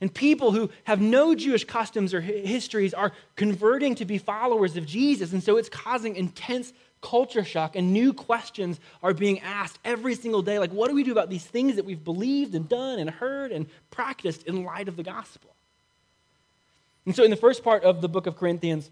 And 0.00 0.12
people 0.12 0.52
who 0.52 0.70
have 0.84 1.00
no 1.00 1.34
Jewish 1.34 1.64
customs 1.64 2.14
or 2.14 2.22
histories 2.22 2.94
are 2.94 3.12
converting 3.36 3.94
to 3.96 4.06
be 4.06 4.16
followers 4.16 4.76
of 4.78 4.86
Jesus. 4.86 5.32
And 5.32 5.42
so 5.42 5.58
it's 5.58 5.68
causing 5.68 6.16
intense 6.16 6.72
culture 7.00 7.44
shock 7.44 7.76
and 7.76 7.92
new 7.92 8.12
questions 8.12 8.78
are 9.02 9.14
being 9.14 9.40
asked 9.40 9.78
every 9.84 10.14
single 10.14 10.42
day. 10.42 10.58
Like, 10.58 10.72
what 10.72 10.88
do 10.88 10.94
we 10.94 11.04
do 11.04 11.12
about 11.12 11.30
these 11.30 11.44
things 11.44 11.76
that 11.76 11.84
we've 11.84 12.02
believed 12.02 12.54
and 12.54 12.68
done 12.68 12.98
and 12.98 13.08
heard 13.08 13.52
and 13.52 13.66
practiced 13.90 14.46
in 14.46 14.64
light 14.64 14.88
of 14.88 14.96
the 14.96 15.02
gospel? 15.02 15.50
And 17.06 17.16
so, 17.16 17.24
in 17.24 17.30
the 17.30 17.36
first 17.36 17.64
part 17.64 17.82
of 17.84 18.00
the 18.02 18.08
book 18.08 18.26
of 18.26 18.36
Corinthians, 18.36 18.90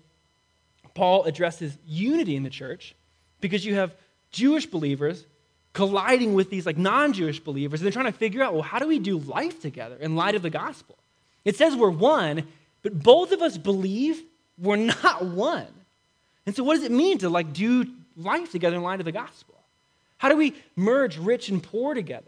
Paul 0.95 1.25
addresses 1.25 1.77
unity 1.87 2.35
in 2.35 2.43
the 2.43 2.51
church 2.51 2.95
because 3.41 3.65
you 3.65 3.75
have 3.75 3.95
Jewish 4.31 4.67
believers 4.67 5.27
colliding 5.73 6.35
with 6.35 6.51
these 6.51 6.67
like 6.67 6.77
non-Jewish 6.77 7.41
believers 7.41 7.81
and 7.81 7.87
they're 7.87 7.93
trying 7.93 8.13
to 8.13 8.19
figure 8.19 8.43
out, 8.43 8.53
well, 8.53 8.63
how 8.63 8.79
do 8.79 8.89
we 8.89 8.99
do 8.99 9.19
life 9.19 9.61
together 9.61 9.97
in 9.97 10.17
light 10.17 10.35
of 10.35 10.43
the 10.43 10.51
gospel? 10.51 10.97
It 11.45 11.57
says 11.57 11.77
we're 11.77 11.91
one, 11.91 12.49
but 12.83 13.01
both 13.01 13.33
of 13.33 13.43
us 13.43 13.57
believe 13.57 14.23
we're 14.59 14.77
not 15.03 15.25
one. 15.25 15.67
And 16.47 16.57
so, 16.57 16.65
what 16.65 16.77
does 16.77 16.85
it 16.85 16.93
mean 16.93 17.19
to 17.19 17.29
like 17.29 17.53
do 17.53 17.87
life 18.19 18.53
together 18.53 18.77
in 18.77 18.83
light 18.83 19.01
of 19.01 19.07
the 19.07 19.13
gospel? 19.13 19.55
How 20.19 20.29
do 20.29 20.37
we 20.37 20.55
merge 20.77 21.17
rich 21.17 21.49
and 21.49 21.63
poor 21.63 21.95
together? 21.95 22.27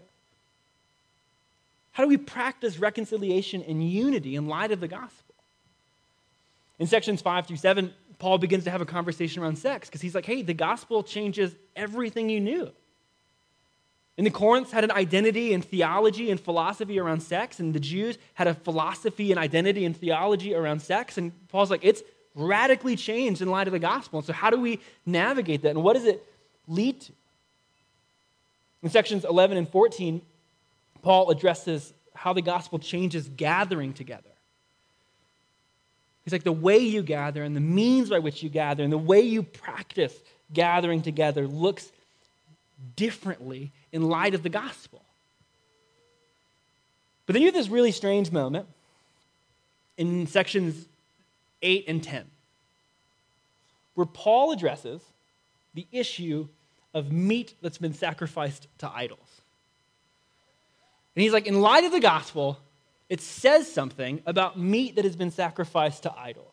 How 1.92 2.04
do 2.04 2.08
we 2.08 2.16
practice 2.16 2.78
reconciliation 2.78 3.62
and 3.62 3.86
unity 3.88 4.36
in 4.36 4.46
light 4.46 4.70
of 4.70 4.80
the 4.80 4.88
gospel? 4.88 5.34
In 6.78 6.86
sections 6.86 7.20
five 7.20 7.46
through 7.46 7.56
seven, 7.56 7.92
Paul 8.18 8.38
begins 8.38 8.64
to 8.64 8.70
have 8.70 8.80
a 8.80 8.86
conversation 8.86 9.42
around 9.42 9.56
sex 9.56 9.88
because 9.88 10.00
he's 10.00 10.14
like, 10.14 10.24
hey, 10.24 10.42
the 10.42 10.54
gospel 10.54 11.02
changes 11.02 11.54
everything 11.74 12.30
you 12.30 12.40
knew. 12.40 12.70
And 14.16 14.26
the 14.26 14.30
Corinths 14.30 14.70
had 14.70 14.84
an 14.84 14.90
identity 14.90 15.54
and 15.54 15.64
theology 15.64 16.30
and 16.30 16.38
philosophy 16.38 16.98
around 16.98 17.20
sex, 17.22 17.58
and 17.58 17.74
the 17.74 17.80
Jews 17.80 18.18
had 18.34 18.46
a 18.46 18.54
philosophy 18.54 19.32
and 19.32 19.40
identity 19.40 19.84
and 19.84 19.96
theology 19.96 20.54
around 20.54 20.80
sex. 20.82 21.16
And 21.16 21.32
Paul's 21.48 21.70
like, 21.70 21.84
it's 21.84 22.02
radically 22.34 22.96
changed 22.96 23.42
in 23.42 23.48
light 23.48 23.66
of 23.66 23.72
the 23.72 23.78
gospel. 23.78 24.18
And 24.18 24.26
so, 24.26 24.32
how 24.32 24.50
do 24.50 24.60
we 24.60 24.80
navigate 25.04 25.62
that? 25.62 25.70
And 25.70 25.82
what 25.82 25.94
does 25.94 26.04
it 26.04 26.24
lead 26.68 27.00
to? 27.02 27.12
In 28.82 28.90
sections 28.90 29.24
11 29.24 29.56
and 29.56 29.68
14, 29.68 30.22
Paul 31.02 31.30
addresses 31.30 31.92
how 32.14 32.32
the 32.32 32.42
gospel 32.42 32.78
changes 32.78 33.28
gathering 33.28 33.92
together. 33.92 34.22
He's 36.24 36.32
like, 36.32 36.44
the 36.44 36.52
way 36.52 36.78
you 36.78 37.02
gather 37.02 37.42
and 37.42 37.56
the 37.56 37.60
means 37.60 38.10
by 38.10 38.18
which 38.18 38.42
you 38.42 38.50
gather 38.50 38.84
and 38.84 38.92
the 38.92 38.98
way 38.98 39.20
you 39.20 39.42
practice 39.42 40.14
gathering 40.52 41.02
together 41.02 41.46
looks 41.46 41.90
differently 42.96 43.72
in 43.92 44.02
light 44.02 44.34
of 44.34 44.42
the 44.42 44.48
gospel. 44.48 45.02
But 47.26 47.34
then 47.34 47.42
you 47.42 47.46
have 47.46 47.54
this 47.54 47.68
really 47.68 47.92
strange 47.92 48.30
moment 48.30 48.66
in 49.96 50.26
sections 50.26 50.86
8 51.62 51.84
and 51.88 52.02
10, 52.02 52.24
where 53.94 54.06
Paul 54.06 54.52
addresses 54.52 55.00
the 55.74 55.86
issue 55.92 56.48
of 56.94 57.12
meat 57.12 57.54
that's 57.62 57.78
been 57.78 57.94
sacrificed 57.94 58.66
to 58.78 58.90
idols. 58.92 59.40
And 61.14 61.22
he's 61.22 61.32
like, 61.32 61.46
in 61.46 61.60
light 61.60 61.84
of 61.84 61.92
the 61.92 62.00
gospel, 62.00 62.58
it 63.08 63.20
says 63.20 63.70
something 63.70 64.22
about 64.26 64.58
meat 64.58 64.96
that 64.96 65.04
has 65.04 65.16
been 65.16 65.30
sacrificed 65.30 66.04
to 66.04 66.12
idols. 66.16 66.46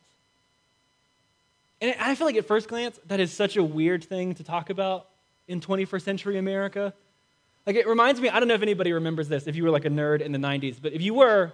And 1.80 1.94
I 2.00 2.14
feel 2.16 2.26
like 2.26 2.36
at 2.36 2.46
first 2.46 2.68
glance, 2.68 2.98
that 3.06 3.20
is 3.20 3.32
such 3.32 3.56
a 3.56 3.62
weird 3.62 4.02
thing 4.02 4.34
to 4.34 4.44
talk 4.44 4.68
about 4.68 5.06
in 5.46 5.60
21st 5.60 6.02
century 6.02 6.38
America. 6.38 6.92
Like, 7.66 7.76
it 7.76 7.86
reminds 7.86 8.20
me, 8.20 8.28
I 8.28 8.40
don't 8.40 8.48
know 8.48 8.54
if 8.54 8.62
anybody 8.62 8.92
remembers 8.92 9.28
this, 9.28 9.46
if 9.46 9.54
you 9.54 9.62
were 9.62 9.70
like 9.70 9.84
a 9.84 9.90
nerd 9.90 10.20
in 10.20 10.32
the 10.32 10.38
90s, 10.38 10.76
but 10.80 10.92
if 10.92 11.02
you 11.02 11.14
were, 11.14 11.52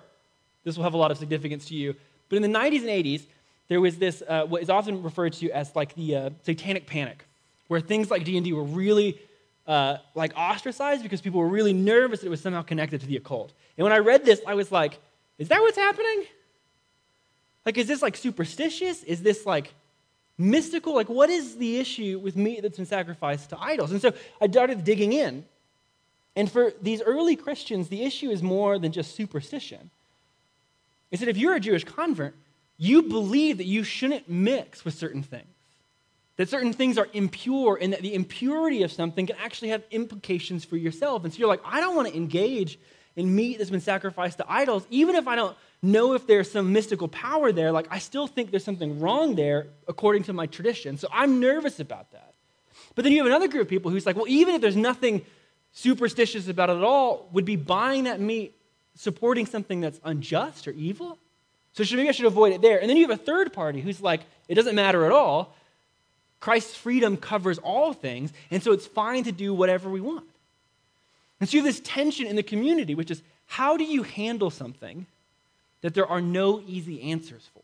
this 0.64 0.76
will 0.76 0.84
have 0.84 0.94
a 0.94 0.98
lot 0.98 1.10
of 1.10 1.18
significance 1.18 1.66
to 1.66 1.74
you. 1.74 1.94
But 2.28 2.36
in 2.36 2.42
the 2.42 2.58
90s 2.58 2.80
and 2.80 2.88
80s, 2.88 3.22
there 3.68 3.80
was 3.80 3.96
this 3.96 4.22
uh, 4.26 4.44
what 4.44 4.62
is 4.62 4.70
often 4.70 5.02
referred 5.02 5.32
to 5.34 5.50
as 5.50 5.74
like 5.74 5.94
the 5.94 6.16
uh, 6.16 6.30
satanic 6.42 6.86
panic 6.86 7.26
where 7.68 7.80
things 7.80 8.10
like 8.10 8.24
d&d 8.24 8.52
were 8.52 8.64
really 8.64 9.18
uh, 9.66 9.96
like 10.14 10.36
ostracized 10.36 11.02
because 11.02 11.20
people 11.20 11.40
were 11.40 11.48
really 11.48 11.72
nervous 11.72 12.20
that 12.20 12.26
it 12.26 12.30
was 12.30 12.40
somehow 12.40 12.62
connected 12.62 13.00
to 13.00 13.06
the 13.06 13.16
occult. 13.16 13.52
And 13.76 13.84
when 13.84 13.92
i 13.92 13.98
read 13.98 14.24
this 14.24 14.40
i 14.46 14.54
was 14.54 14.70
like 14.70 14.98
is 15.38 15.48
that 15.48 15.60
what's 15.60 15.76
happening? 15.76 16.24
Like 17.66 17.78
is 17.78 17.86
this 17.88 18.02
like 18.02 18.16
superstitious? 18.16 19.02
Is 19.02 19.22
this 19.22 19.44
like 19.46 19.74
mystical? 20.38 20.94
Like 20.94 21.08
what 21.08 21.30
is 21.30 21.56
the 21.56 21.78
issue 21.78 22.20
with 22.22 22.36
meat 22.36 22.62
that's 22.62 22.76
been 22.76 22.86
sacrificed 22.86 23.50
to 23.50 23.60
idols? 23.60 23.90
And 23.90 24.00
so 24.00 24.12
i 24.40 24.48
started 24.48 24.84
digging 24.84 25.12
in. 25.12 25.44
And 26.36 26.50
for 26.50 26.72
these 26.82 27.00
early 27.02 27.36
christians 27.36 27.88
the 27.88 28.02
issue 28.02 28.30
is 28.30 28.42
more 28.42 28.78
than 28.78 28.92
just 28.92 29.14
superstition. 29.14 29.90
Is 31.10 31.20
that 31.20 31.28
if 31.28 31.36
you're 31.36 31.54
a 31.54 31.60
jewish 31.60 31.84
convert 31.84 32.34
you 32.76 33.02
believe 33.02 33.58
that 33.58 33.66
you 33.66 33.84
shouldn't 33.84 34.28
mix 34.28 34.84
with 34.84 34.94
certain 34.94 35.22
things, 35.22 35.46
that 36.36 36.48
certain 36.48 36.72
things 36.72 36.98
are 36.98 37.08
impure, 37.12 37.78
and 37.80 37.92
that 37.92 38.02
the 38.02 38.14
impurity 38.14 38.82
of 38.82 38.90
something 38.90 39.26
can 39.26 39.36
actually 39.36 39.68
have 39.68 39.82
implications 39.90 40.64
for 40.64 40.76
yourself. 40.76 41.24
And 41.24 41.32
so 41.32 41.38
you're 41.38 41.48
like, 41.48 41.62
I 41.64 41.80
don't 41.80 41.94
want 41.94 42.08
to 42.08 42.16
engage 42.16 42.78
in 43.16 43.34
meat 43.34 43.58
that's 43.58 43.70
been 43.70 43.80
sacrificed 43.80 44.38
to 44.38 44.44
idols, 44.50 44.86
even 44.90 45.14
if 45.14 45.28
I 45.28 45.36
don't 45.36 45.56
know 45.82 46.14
if 46.14 46.26
there's 46.26 46.50
some 46.50 46.72
mystical 46.72 47.06
power 47.08 47.52
there. 47.52 47.70
Like, 47.70 47.86
I 47.90 47.98
still 47.98 48.26
think 48.26 48.50
there's 48.50 48.64
something 48.64 48.98
wrong 48.98 49.36
there 49.36 49.68
according 49.86 50.24
to 50.24 50.32
my 50.32 50.46
tradition. 50.46 50.98
So 50.98 51.08
I'm 51.12 51.38
nervous 51.38 51.78
about 51.78 52.10
that. 52.10 52.34
But 52.96 53.04
then 53.04 53.12
you 53.12 53.18
have 53.18 53.26
another 53.26 53.48
group 53.48 53.62
of 53.62 53.68
people 53.68 53.90
who's 53.90 54.06
like, 54.06 54.16
well, 54.16 54.28
even 54.28 54.54
if 54.54 54.60
there's 54.60 54.76
nothing 54.76 55.24
superstitious 55.72 56.48
about 56.48 56.70
it 56.70 56.76
at 56.76 56.82
all, 56.82 57.28
would 57.32 57.44
be 57.44 57.56
buying 57.56 58.04
that 58.04 58.20
meat 58.20 58.56
supporting 58.96 59.46
something 59.46 59.80
that's 59.80 60.00
unjust 60.04 60.66
or 60.66 60.72
evil? 60.72 61.18
So 61.74 61.84
maybe 61.96 62.08
I 62.08 62.12
should 62.12 62.26
avoid 62.26 62.52
it 62.52 62.62
there. 62.62 62.80
And 62.80 62.88
then 62.88 62.96
you 62.96 63.06
have 63.06 63.18
a 63.18 63.22
third 63.22 63.52
party 63.52 63.80
who's 63.80 64.00
like, 64.00 64.22
it 64.48 64.54
doesn't 64.54 64.74
matter 64.74 65.04
at 65.04 65.12
all. 65.12 65.54
Christ's 66.40 66.76
freedom 66.76 67.16
covers 67.16 67.58
all 67.58 67.92
things, 67.92 68.32
and 68.50 68.62
so 68.62 68.72
it's 68.72 68.86
fine 68.86 69.24
to 69.24 69.32
do 69.32 69.54
whatever 69.54 69.88
we 69.88 70.00
want. 70.00 70.26
And 71.40 71.48
so 71.48 71.56
you 71.56 71.64
have 71.64 71.74
this 71.74 71.80
tension 71.80 72.26
in 72.26 72.36
the 72.36 72.42
community, 72.42 72.94
which 72.94 73.10
is 73.10 73.22
how 73.46 73.76
do 73.76 73.84
you 73.84 74.02
handle 74.02 74.50
something 74.50 75.06
that 75.80 75.94
there 75.94 76.06
are 76.06 76.20
no 76.20 76.62
easy 76.66 77.02
answers 77.02 77.48
for? 77.54 77.62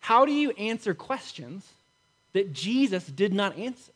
How 0.00 0.24
do 0.24 0.32
you 0.32 0.50
answer 0.52 0.94
questions 0.94 1.66
that 2.32 2.52
Jesus 2.52 3.06
did 3.06 3.32
not 3.32 3.58
answer? 3.58 3.92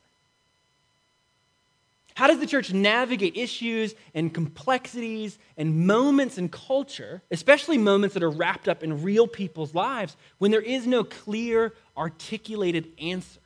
How 2.15 2.27
does 2.27 2.41
the 2.41 2.47
church 2.47 2.73
navigate 2.73 3.37
issues 3.37 3.95
and 4.15 4.33
complexities 4.33 5.39
and 5.57 5.87
moments 5.87 6.39
in 6.39 6.49
culture, 6.49 7.23
especially 7.31 7.79
moments 7.79 8.15
that 8.15 8.23
are 8.23 8.31
wrapped 8.31 8.69
up 8.69 8.83
in 8.83 9.03
real 9.03 9.27
people's 9.27 9.75
lives, 9.75 10.17
when 10.39 10.51
there 10.51 10.61
is 10.61 10.87
no 10.87 11.05
clear, 11.05 11.73
articulated 11.97 12.89
answer 13.01 13.41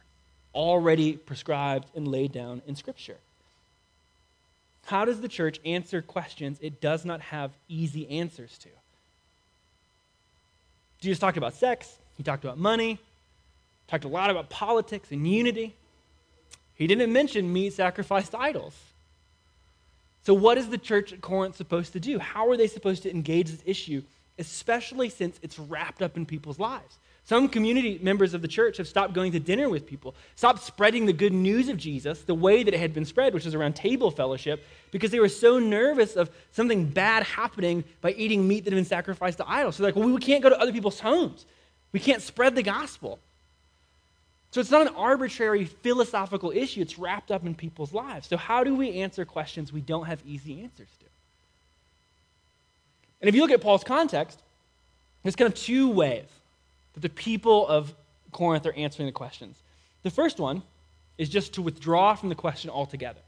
already 0.54 1.16
prescribed 1.16 1.88
and 1.94 2.08
laid 2.08 2.32
down 2.32 2.62
in 2.66 2.74
Scripture? 2.74 3.18
How 4.86 5.04
does 5.04 5.20
the 5.20 5.28
church 5.28 5.60
answer 5.64 6.00
questions 6.00 6.58
it 6.60 6.80
does 6.80 7.04
not 7.04 7.20
have 7.20 7.50
easy 7.68 8.08
answers 8.08 8.56
to? 8.58 8.68
Jesus 11.00 11.18
talked 11.18 11.36
about 11.36 11.54
sex, 11.54 11.98
he 12.16 12.22
talked 12.22 12.44
about 12.44 12.58
money, 12.58 12.98
talked 13.86 14.04
a 14.04 14.08
lot 14.08 14.30
about 14.30 14.48
politics 14.48 15.12
and 15.12 15.28
unity. 15.28 15.74
He 16.76 16.86
didn't 16.86 17.12
mention 17.12 17.52
meat 17.52 17.72
sacrificed 17.72 18.30
to 18.32 18.38
idols. 18.38 18.74
So, 20.24 20.34
what 20.34 20.58
is 20.58 20.68
the 20.68 20.78
church 20.78 21.12
at 21.12 21.20
Corinth 21.20 21.56
supposed 21.56 21.92
to 21.94 22.00
do? 22.00 22.18
How 22.18 22.48
are 22.50 22.56
they 22.56 22.66
supposed 22.66 23.02
to 23.04 23.10
engage 23.10 23.50
this 23.50 23.62
issue, 23.64 24.02
especially 24.38 25.08
since 25.08 25.38
it's 25.42 25.58
wrapped 25.58 26.02
up 26.02 26.16
in 26.16 26.26
people's 26.26 26.58
lives? 26.58 26.98
Some 27.24 27.48
community 27.48 27.98
members 28.02 28.34
of 28.34 28.42
the 28.42 28.48
church 28.48 28.76
have 28.76 28.86
stopped 28.86 29.14
going 29.14 29.32
to 29.32 29.40
dinner 29.40 29.68
with 29.68 29.86
people, 29.86 30.14
stopped 30.36 30.62
spreading 30.62 31.06
the 31.06 31.12
good 31.12 31.32
news 31.32 31.68
of 31.68 31.76
Jesus 31.76 32.22
the 32.22 32.34
way 32.34 32.62
that 32.62 32.72
it 32.72 32.78
had 32.78 32.92
been 32.92 33.04
spread, 33.04 33.34
which 33.34 33.44
was 33.44 33.54
around 33.54 33.74
table 33.74 34.10
fellowship, 34.10 34.64
because 34.90 35.10
they 35.10 35.18
were 35.18 35.28
so 35.28 35.58
nervous 35.58 36.14
of 36.14 36.30
something 36.52 36.86
bad 36.86 37.22
happening 37.22 37.84
by 38.00 38.12
eating 38.12 38.46
meat 38.46 38.64
that 38.64 38.72
had 38.72 38.76
been 38.76 38.84
sacrificed 38.84 39.38
to 39.38 39.48
idols. 39.48 39.76
So, 39.76 39.82
they're 39.82 39.92
like, 39.92 39.96
well, 39.96 40.12
we 40.12 40.20
can't 40.20 40.42
go 40.42 40.50
to 40.50 40.60
other 40.60 40.72
people's 40.72 41.00
homes. 41.00 41.46
We 41.92 42.00
can't 42.00 42.20
spread 42.20 42.54
the 42.54 42.62
gospel. 42.62 43.18
So 44.56 44.60
it's 44.60 44.70
not 44.70 44.86
an 44.86 44.94
arbitrary 44.96 45.66
philosophical 45.66 46.50
issue, 46.50 46.80
it's 46.80 46.98
wrapped 46.98 47.30
up 47.30 47.44
in 47.44 47.54
people's 47.54 47.92
lives. 47.92 48.26
So, 48.26 48.38
how 48.38 48.64
do 48.64 48.74
we 48.74 49.00
answer 49.02 49.26
questions 49.26 49.70
we 49.70 49.82
don't 49.82 50.06
have 50.06 50.22
easy 50.24 50.62
answers 50.62 50.88
to? 51.00 51.04
And 53.20 53.28
if 53.28 53.34
you 53.34 53.42
look 53.42 53.50
at 53.50 53.60
Paul's 53.60 53.84
context, 53.84 54.40
there's 55.22 55.36
kind 55.36 55.52
of 55.52 55.58
two 55.58 55.90
ways 55.90 56.24
that 56.94 57.00
the 57.00 57.10
people 57.10 57.68
of 57.68 57.94
Corinth 58.32 58.64
are 58.64 58.72
answering 58.72 59.04
the 59.04 59.12
questions. 59.12 59.58
The 60.04 60.10
first 60.10 60.40
one 60.40 60.62
is 61.18 61.28
just 61.28 61.52
to 61.56 61.60
withdraw 61.60 62.14
from 62.14 62.30
the 62.30 62.34
question 62.34 62.70
altogether. 62.70 63.20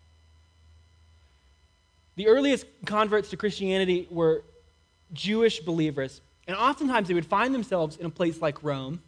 The 2.16 2.28
earliest 2.28 2.64
converts 2.86 3.28
to 3.28 3.36
Christianity 3.36 4.08
were 4.10 4.44
Jewish 5.12 5.60
believers, 5.60 6.22
and 6.46 6.56
oftentimes 6.56 7.06
they 7.06 7.12
would 7.12 7.26
find 7.26 7.54
themselves 7.54 7.98
in 7.98 8.06
a 8.06 8.10
place 8.10 8.40
like 8.40 8.64
Rome 8.64 9.02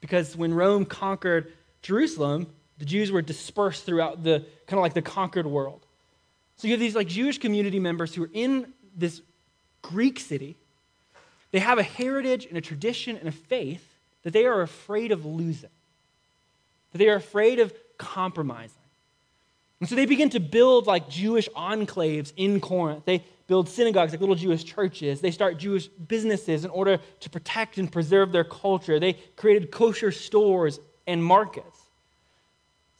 because 0.00 0.36
when 0.36 0.54
Rome 0.54 0.84
conquered 0.84 1.52
Jerusalem, 1.82 2.46
the 2.78 2.84
Jews 2.84 3.12
were 3.12 3.22
dispersed 3.22 3.84
throughout 3.84 4.22
the 4.22 4.44
kind 4.66 4.78
of 4.78 4.82
like 4.82 4.94
the 4.94 5.02
conquered 5.02 5.46
world. 5.46 5.80
So 6.56 6.68
you 6.68 6.72
have 6.72 6.80
these 6.80 6.94
like 6.94 7.08
Jewish 7.08 7.38
community 7.38 7.78
members 7.78 8.14
who 8.14 8.24
are 8.24 8.30
in 8.32 8.72
this 8.96 9.22
Greek 9.82 10.20
city. 10.20 10.56
They 11.52 11.58
have 11.58 11.78
a 11.78 11.82
heritage 11.82 12.46
and 12.46 12.56
a 12.56 12.60
tradition 12.60 13.16
and 13.16 13.28
a 13.28 13.32
faith 13.32 13.86
that 14.22 14.32
they 14.32 14.46
are 14.46 14.60
afraid 14.60 15.12
of 15.12 15.24
losing, 15.24 15.70
that 16.92 16.98
they 16.98 17.08
are 17.08 17.16
afraid 17.16 17.58
of 17.58 17.72
compromising. 17.98 18.79
And 19.80 19.88
so 19.88 19.94
they 19.94 20.06
begin 20.06 20.30
to 20.30 20.40
build 20.40 20.86
like 20.86 21.08
Jewish 21.08 21.48
enclaves 21.56 22.32
in 22.36 22.60
Corinth. 22.60 23.04
They 23.06 23.24
build 23.46 23.68
synagogues, 23.68 24.12
like 24.12 24.20
little 24.20 24.34
Jewish 24.34 24.62
churches. 24.62 25.20
They 25.20 25.30
start 25.30 25.56
Jewish 25.56 25.88
businesses 25.88 26.64
in 26.64 26.70
order 26.70 26.98
to 27.20 27.30
protect 27.30 27.78
and 27.78 27.90
preserve 27.90 28.30
their 28.30 28.44
culture. 28.44 29.00
They 29.00 29.14
created 29.36 29.70
kosher 29.70 30.12
stores 30.12 30.78
and 31.06 31.24
markets. 31.24 31.78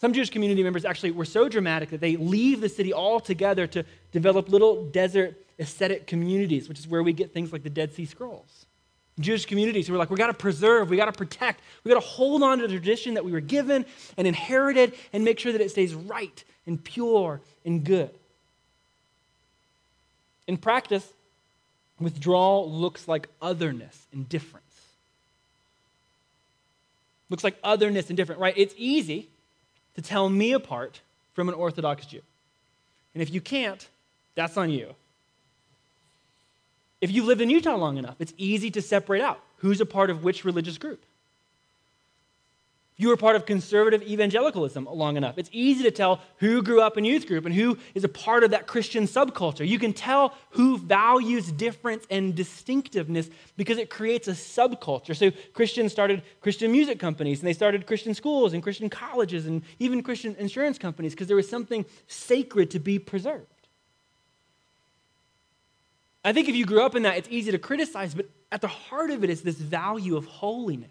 Some 0.00 0.14
Jewish 0.14 0.30
community 0.30 0.62
members 0.62 0.86
actually 0.86 1.10
were 1.10 1.26
so 1.26 1.48
dramatic 1.48 1.90
that 1.90 2.00
they 2.00 2.16
leave 2.16 2.62
the 2.62 2.70
city 2.70 2.94
altogether 2.94 3.66
to 3.66 3.84
develop 4.12 4.48
little 4.48 4.86
desert 4.86 5.36
ascetic 5.58 6.06
communities, 6.06 6.70
which 6.70 6.78
is 6.78 6.88
where 6.88 7.02
we 7.02 7.12
get 7.12 7.34
things 7.34 7.52
like 7.52 7.62
the 7.62 7.70
Dead 7.70 7.92
Sea 7.92 8.06
Scrolls. 8.06 8.64
Jewish 9.20 9.46
communities 9.46 9.86
who 9.86 9.92
were 9.92 9.98
like, 9.98 10.10
we 10.10 10.16
got 10.16 10.28
to 10.28 10.34
preserve, 10.34 10.90
we 10.90 10.96
got 10.96 11.06
to 11.06 11.12
protect, 11.12 11.60
we 11.84 11.90
got 11.90 12.00
to 12.00 12.06
hold 12.06 12.42
on 12.42 12.58
to 12.58 12.66
the 12.66 12.72
tradition 12.72 13.14
that 13.14 13.24
we 13.24 13.32
were 13.32 13.40
given 13.40 13.84
and 14.16 14.26
inherited 14.26 14.94
and 15.12 15.24
make 15.24 15.38
sure 15.38 15.52
that 15.52 15.60
it 15.60 15.70
stays 15.70 15.94
right 15.94 16.44
and 16.66 16.82
pure 16.82 17.40
and 17.64 17.84
good. 17.84 18.10
In 20.46 20.56
practice, 20.56 21.06
withdrawal 22.00 22.70
looks 22.70 23.06
like 23.06 23.28
otherness 23.40 24.06
and 24.12 24.28
difference. 24.28 24.64
Looks 27.28 27.44
like 27.44 27.56
otherness 27.62 28.08
and 28.08 28.16
different, 28.16 28.40
right? 28.40 28.54
It's 28.56 28.74
easy 28.76 29.28
to 29.94 30.02
tell 30.02 30.28
me 30.28 30.52
apart 30.52 31.00
from 31.34 31.48
an 31.48 31.54
Orthodox 31.54 32.06
Jew. 32.06 32.22
And 33.14 33.22
if 33.22 33.32
you 33.32 33.40
can't, 33.40 33.86
that's 34.34 34.56
on 34.56 34.70
you. 34.70 34.94
If 37.00 37.10
you've 37.10 37.26
lived 37.26 37.40
in 37.40 37.50
Utah 37.50 37.76
long 37.76 37.96
enough, 37.96 38.16
it's 38.18 38.34
easy 38.36 38.70
to 38.72 38.82
separate 38.82 39.22
out 39.22 39.40
who's 39.56 39.80
a 39.80 39.86
part 39.86 40.10
of 40.10 40.24
which 40.24 40.44
religious 40.44 40.78
group 40.78 41.04
If 42.94 43.00
you 43.00 43.08
were 43.08 43.16
part 43.16 43.36
of 43.36 43.46
conservative 43.46 44.02
evangelicalism 44.02 44.84
long 44.84 45.16
enough. 45.16 45.38
It's 45.38 45.48
easy 45.52 45.82
to 45.84 45.90
tell 45.90 46.20
who 46.36 46.62
grew 46.62 46.82
up 46.82 46.98
in 46.98 47.06
youth 47.06 47.26
group 47.26 47.46
and 47.46 47.54
who 47.54 47.78
is 47.94 48.04
a 48.04 48.08
part 48.08 48.44
of 48.44 48.50
that 48.50 48.66
Christian 48.66 49.04
subculture. 49.04 49.66
You 49.66 49.78
can 49.78 49.94
tell 49.94 50.34
who 50.50 50.76
values 50.76 51.50
difference 51.50 52.04
and 52.10 52.34
distinctiveness 52.34 53.30
because 53.56 53.78
it 53.78 53.88
creates 53.88 54.28
a 54.28 54.32
subculture. 54.32 55.16
So 55.16 55.30
Christians 55.54 55.92
started 55.92 56.22
Christian 56.42 56.70
music 56.70 56.98
companies 56.98 57.38
and 57.40 57.48
they 57.48 57.54
started 57.54 57.86
Christian 57.86 58.12
schools 58.12 58.52
and 58.52 58.62
Christian 58.62 58.90
colleges 58.90 59.46
and 59.46 59.62
even 59.78 60.02
Christian 60.02 60.36
insurance 60.38 60.76
companies 60.76 61.14
because 61.14 61.26
there 61.26 61.36
was 61.36 61.48
something 61.48 61.86
sacred 62.06 62.70
to 62.72 62.78
be 62.78 62.98
preserved. 62.98 63.59
I 66.24 66.32
think 66.32 66.48
if 66.48 66.54
you 66.54 66.66
grew 66.66 66.82
up 66.82 66.94
in 66.94 67.02
that, 67.04 67.16
it's 67.16 67.28
easy 67.30 67.50
to 67.50 67.58
criticize, 67.58 68.14
but 68.14 68.28
at 68.52 68.60
the 68.60 68.68
heart 68.68 69.10
of 69.10 69.24
it 69.24 69.30
is 69.30 69.42
this 69.42 69.56
value 69.56 70.16
of 70.16 70.26
holiness 70.26 70.90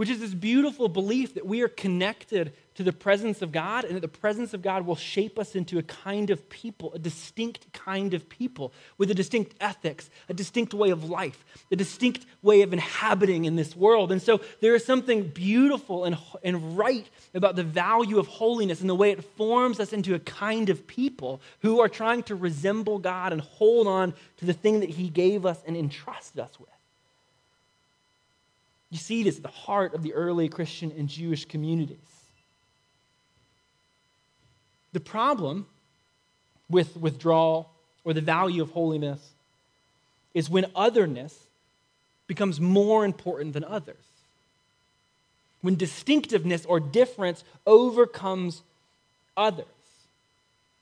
which 0.00 0.08
is 0.08 0.18
this 0.18 0.32
beautiful 0.32 0.88
belief 0.88 1.34
that 1.34 1.44
we 1.44 1.60
are 1.60 1.68
connected 1.68 2.54
to 2.74 2.82
the 2.82 2.90
presence 2.90 3.42
of 3.42 3.52
God 3.52 3.84
and 3.84 3.94
that 3.94 4.00
the 4.00 4.08
presence 4.08 4.54
of 4.54 4.62
God 4.62 4.86
will 4.86 4.96
shape 4.96 5.38
us 5.38 5.54
into 5.54 5.76
a 5.76 5.82
kind 5.82 6.30
of 6.30 6.48
people, 6.48 6.90
a 6.94 6.98
distinct 6.98 7.70
kind 7.74 8.14
of 8.14 8.26
people 8.30 8.72
with 8.96 9.10
a 9.10 9.14
distinct 9.14 9.54
ethics, 9.60 10.08
a 10.30 10.32
distinct 10.32 10.72
way 10.72 10.88
of 10.88 11.10
life, 11.10 11.44
a 11.70 11.76
distinct 11.76 12.24
way 12.40 12.62
of 12.62 12.72
inhabiting 12.72 13.44
in 13.44 13.56
this 13.56 13.76
world. 13.76 14.10
And 14.10 14.22
so 14.22 14.40
there 14.62 14.74
is 14.74 14.86
something 14.86 15.28
beautiful 15.28 16.06
and, 16.06 16.16
and 16.42 16.78
right 16.78 17.06
about 17.34 17.56
the 17.56 17.62
value 17.62 18.18
of 18.18 18.26
holiness 18.26 18.80
and 18.80 18.88
the 18.88 18.94
way 18.94 19.10
it 19.10 19.22
forms 19.22 19.80
us 19.80 19.92
into 19.92 20.14
a 20.14 20.18
kind 20.18 20.70
of 20.70 20.86
people 20.86 21.42
who 21.60 21.78
are 21.80 21.90
trying 21.90 22.22
to 22.22 22.34
resemble 22.34 23.00
God 23.00 23.34
and 23.34 23.42
hold 23.42 23.86
on 23.86 24.14
to 24.38 24.46
the 24.46 24.54
thing 24.54 24.80
that 24.80 24.88
He 24.88 25.10
gave 25.10 25.44
us 25.44 25.62
and 25.66 25.76
entrusted 25.76 26.40
us 26.40 26.58
with. 26.58 26.70
You 28.90 28.98
see 28.98 29.22
this 29.22 29.36
at 29.36 29.42
the 29.42 29.48
heart 29.48 29.94
of 29.94 30.02
the 30.02 30.14
early 30.14 30.48
Christian 30.48 30.92
and 30.96 31.08
Jewish 31.08 31.44
communities. 31.44 31.98
The 34.92 35.00
problem 35.00 35.66
with 36.68 36.96
withdrawal 36.96 37.70
or 38.04 38.12
the 38.12 38.20
value 38.20 38.62
of 38.62 38.70
holiness 38.70 39.20
is 40.34 40.50
when 40.50 40.66
otherness 40.74 41.36
becomes 42.26 42.60
more 42.60 43.04
important 43.04 43.52
than 43.54 43.64
others. 43.64 43.96
When 45.62 45.76
distinctiveness 45.76 46.64
or 46.64 46.80
difference 46.80 47.44
overcomes 47.66 48.62
others. 49.36 49.66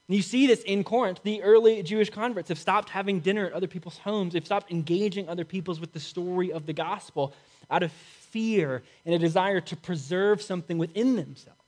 You 0.08 0.22
see 0.22 0.46
this 0.46 0.62
in 0.62 0.84
Corinth. 0.84 1.20
The 1.22 1.42
early 1.42 1.82
Jewish 1.82 2.08
converts 2.08 2.48
have 2.48 2.58
stopped 2.58 2.88
having 2.88 3.20
dinner 3.20 3.46
at 3.46 3.52
other 3.52 3.66
people's 3.66 3.98
homes. 3.98 4.32
They've 4.32 4.44
stopped 4.44 4.70
engaging 4.70 5.28
other 5.28 5.44
peoples 5.44 5.80
with 5.80 5.92
the 5.92 6.00
story 6.00 6.50
of 6.50 6.64
the 6.64 6.72
gospel 6.72 7.34
out 7.70 7.82
of 7.82 7.92
fear 7.92 8.82
and 9.04 9.14
a 9.14 9.18
desire 9.18 9.60
to 9.60 9.76
preserve 9.76 10.42
something 10.42 10.78
within 10.78 11.16
themselves. 11.16 11.58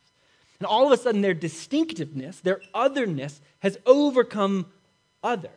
And 0.58 0.66
all 0.66 0.86
of 0.86 0.92
a 0.92 1.02
sudden, 1.02 1.22
their 1.22 1.34
distinctiveness, 1.34 2.40
their 2.40 2.60
otherness, 2.74 3.40
has 3.60 3.78
overcome 3.86 4.66
others. 5.22 5.50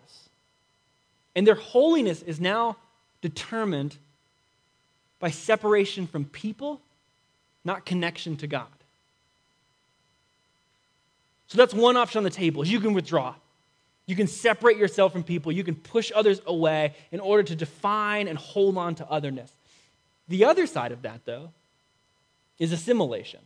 And 1.35 1.45
their 1.45 1.55
holiness 1.55 2.21
is 2.21 2.39
now 2.39 2.77
determined 3.21 3.97
by 5.19 5.29
separation 5.31 6.07
from 6.07 6.25
people, 6.25 6.79
not 7.65 7.85
connection 7.85 8.37
to 8.37 8.47
God. 8.47 8.67
So 11.47 11.57
that's 11.57 11.73
one 11.73 11.97
option 11.97 12.17
on 12.17 12.23
the 12.23 12.29
table 12.29 12.65
you 12.65 12.79
can 12.79 12.93
withdraw. 12.93 13.35
You 14.05 14.15
can 14.15 14.27
separate 14.27 14.77
yourself 14.77 15.13
from 15.13 15.23
people. 15.23 15.51
You 15.51 15.63
can 15.63 15.75
push 15.75 16.11
others 16.13 16.41
away 16.45 16.93
in 17.11 17.19
order 17.19 17.43
to 17.43 17.55
define 17.55 18.27
and 18.27 18.37
hold 18.37 18.77
on 18.77 18.95
to 18.95 19.07
otherness. 19.09 19.51
The 20.27 20.45
other 20.45 20.67
side 20.67 20.91
of 20.91 21.01
that, 21.01 21.21
though, 21.25 21.51
is 22.59 22.71
assimilation. 22.71 23.41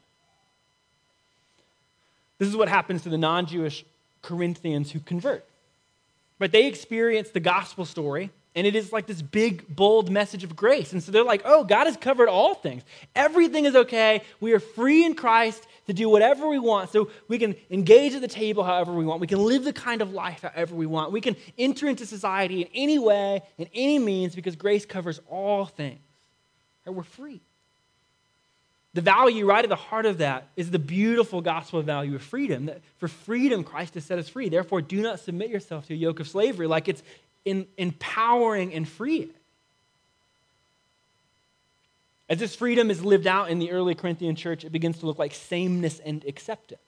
This 2.37 2.47
is 2.47 2.55
what 2.55 2.69
happens 2.69 3.03
to 3.03 3.09
the 3.09 3.17
non 3.17 3.45
Jewish 3.47 3.83
Corinthians 4.21 4.91
who 4.91 4.99
convert. 4.99 5.45
But 6.39 6.51
they 6.51 6.67
experience 6.67 7.29
the 7.29 7.39
gospel 7.39 7.83
story, 7.83 8.29
and 8.53 8.67
it 8.67 8.75
is 8.75 8.91
like 8.91 9.07
this 9.07 9.21
big, 9.21 9.75
bold 9.75 10.11
message 10.11 10.43
of 10.43 10.55
grace. 10.55 10.93
And 10.93 11.01
so 11.01 11.11
they're 11.11 11.23
like, 11.23 11.41
oh, 11.45 11.63
God 11.63 11.87
has 11.87 11.97
covered 11.97 12.29
all 12.29 12.53
things. 12.53 12.83
Everything 13.15 13.65
is 13.65 13.75
okay. 13.75 14.21
We 14.39 14.53
are 14.53 14.59
free 14.59 15.03
in 15.03 15.15
Christ 15.15 15.65
to 15.87 15.93
do 15.93 16.09
whatever 16.09 16.47
we 16.47 16.59
want. 16.59 16.91
So 16.91 17.09
we 17.27 17.39
can 17.39 17.55
engage 17.71 18.13
at 18.13 18.21
the 18.21 18.27
table 18.27 18.63
however 18.63 18.93
we 18.93 19.05
want. 19.05 19.19
We 19.19 19.27
can 19.27 19.39
live 19.39 19.63
the 19.63 19.73
kind 19.73 20.01
of 20.01 20.11
life 20.11 20.41
however 20.41 20.75
we 20.75 20.85
want. 20.85 21.11
We 21.11 21.21
can 21.21 21.35
enter 21.57 21.87
into 21.87 22.05
society 22.05 22.61
in 22.61 22.67
any 22.75 22.99
way, 22.99 23.41
in 23.57 23.67
any 23.73 23.97
means, 23.97 24.35
because 24.35 24.55
grace 24.55 24.85
covers 24.85 25.19
all 25.29 25.65
things. 25.65 25.99
And 26.87 26.95
we're 26.95 27.03
free. 27.03 27.41
The 28.93 29.01
value 29.01 29.45
right 29.45 29.63
at 29.63 29.69
the 29.69 29.75
heart 29.75 30.07
of 30.07 30.19
that 30.19 30.47
is 30.55 30.71
the 30.71 30.79
beautiful 30.79 31.41
gospel 31.41 31.81
value 31.83 32.15
of 32.15 32.23
freedom. 32.23 32.65
That 32.65 32.81
for 32.97 33.07
freedom, 33.07 33.63
Christ 33.63 33.93
has 33.93 34.05
set 34.05 34.17
us 34.17 34.29
free. 34.29 34.49
Therefore, 34.49 34.81
do 34.81 35.01
not 35.01 35.19
submit 35.19 35.49
yourself 35.49 35.85
to 35.87 35.93
a 35.93 35.97
yoke 35.97 36.19
of 36.19 36.27
slavery 36.27 36.65
like 36.65 36.87
it's 36.87 37.03
in, 37.45 37.67
empowering 37.77 38.73
and 38.73 38.87
freeing. 38.87 39.29
As 42.29 42.39
this 42.39 42.55
freedom 42.55 42.89
is 42.89 43.03
lived 43.03 43.27
out 43.27 43.51
in 43.51 43.59
the 43.59 43.71
early 43.71 43.93
Corinthian 43.93 44.35
church, 44.35 44.65
it 44.65 44.71
begins 44.71 44.99
to 44.99 45.05
look 45.05 45.19
like 45.19 45.33
sameness 45.33 45.99
and 45.99 46.25
acceptance. 46.25 46.81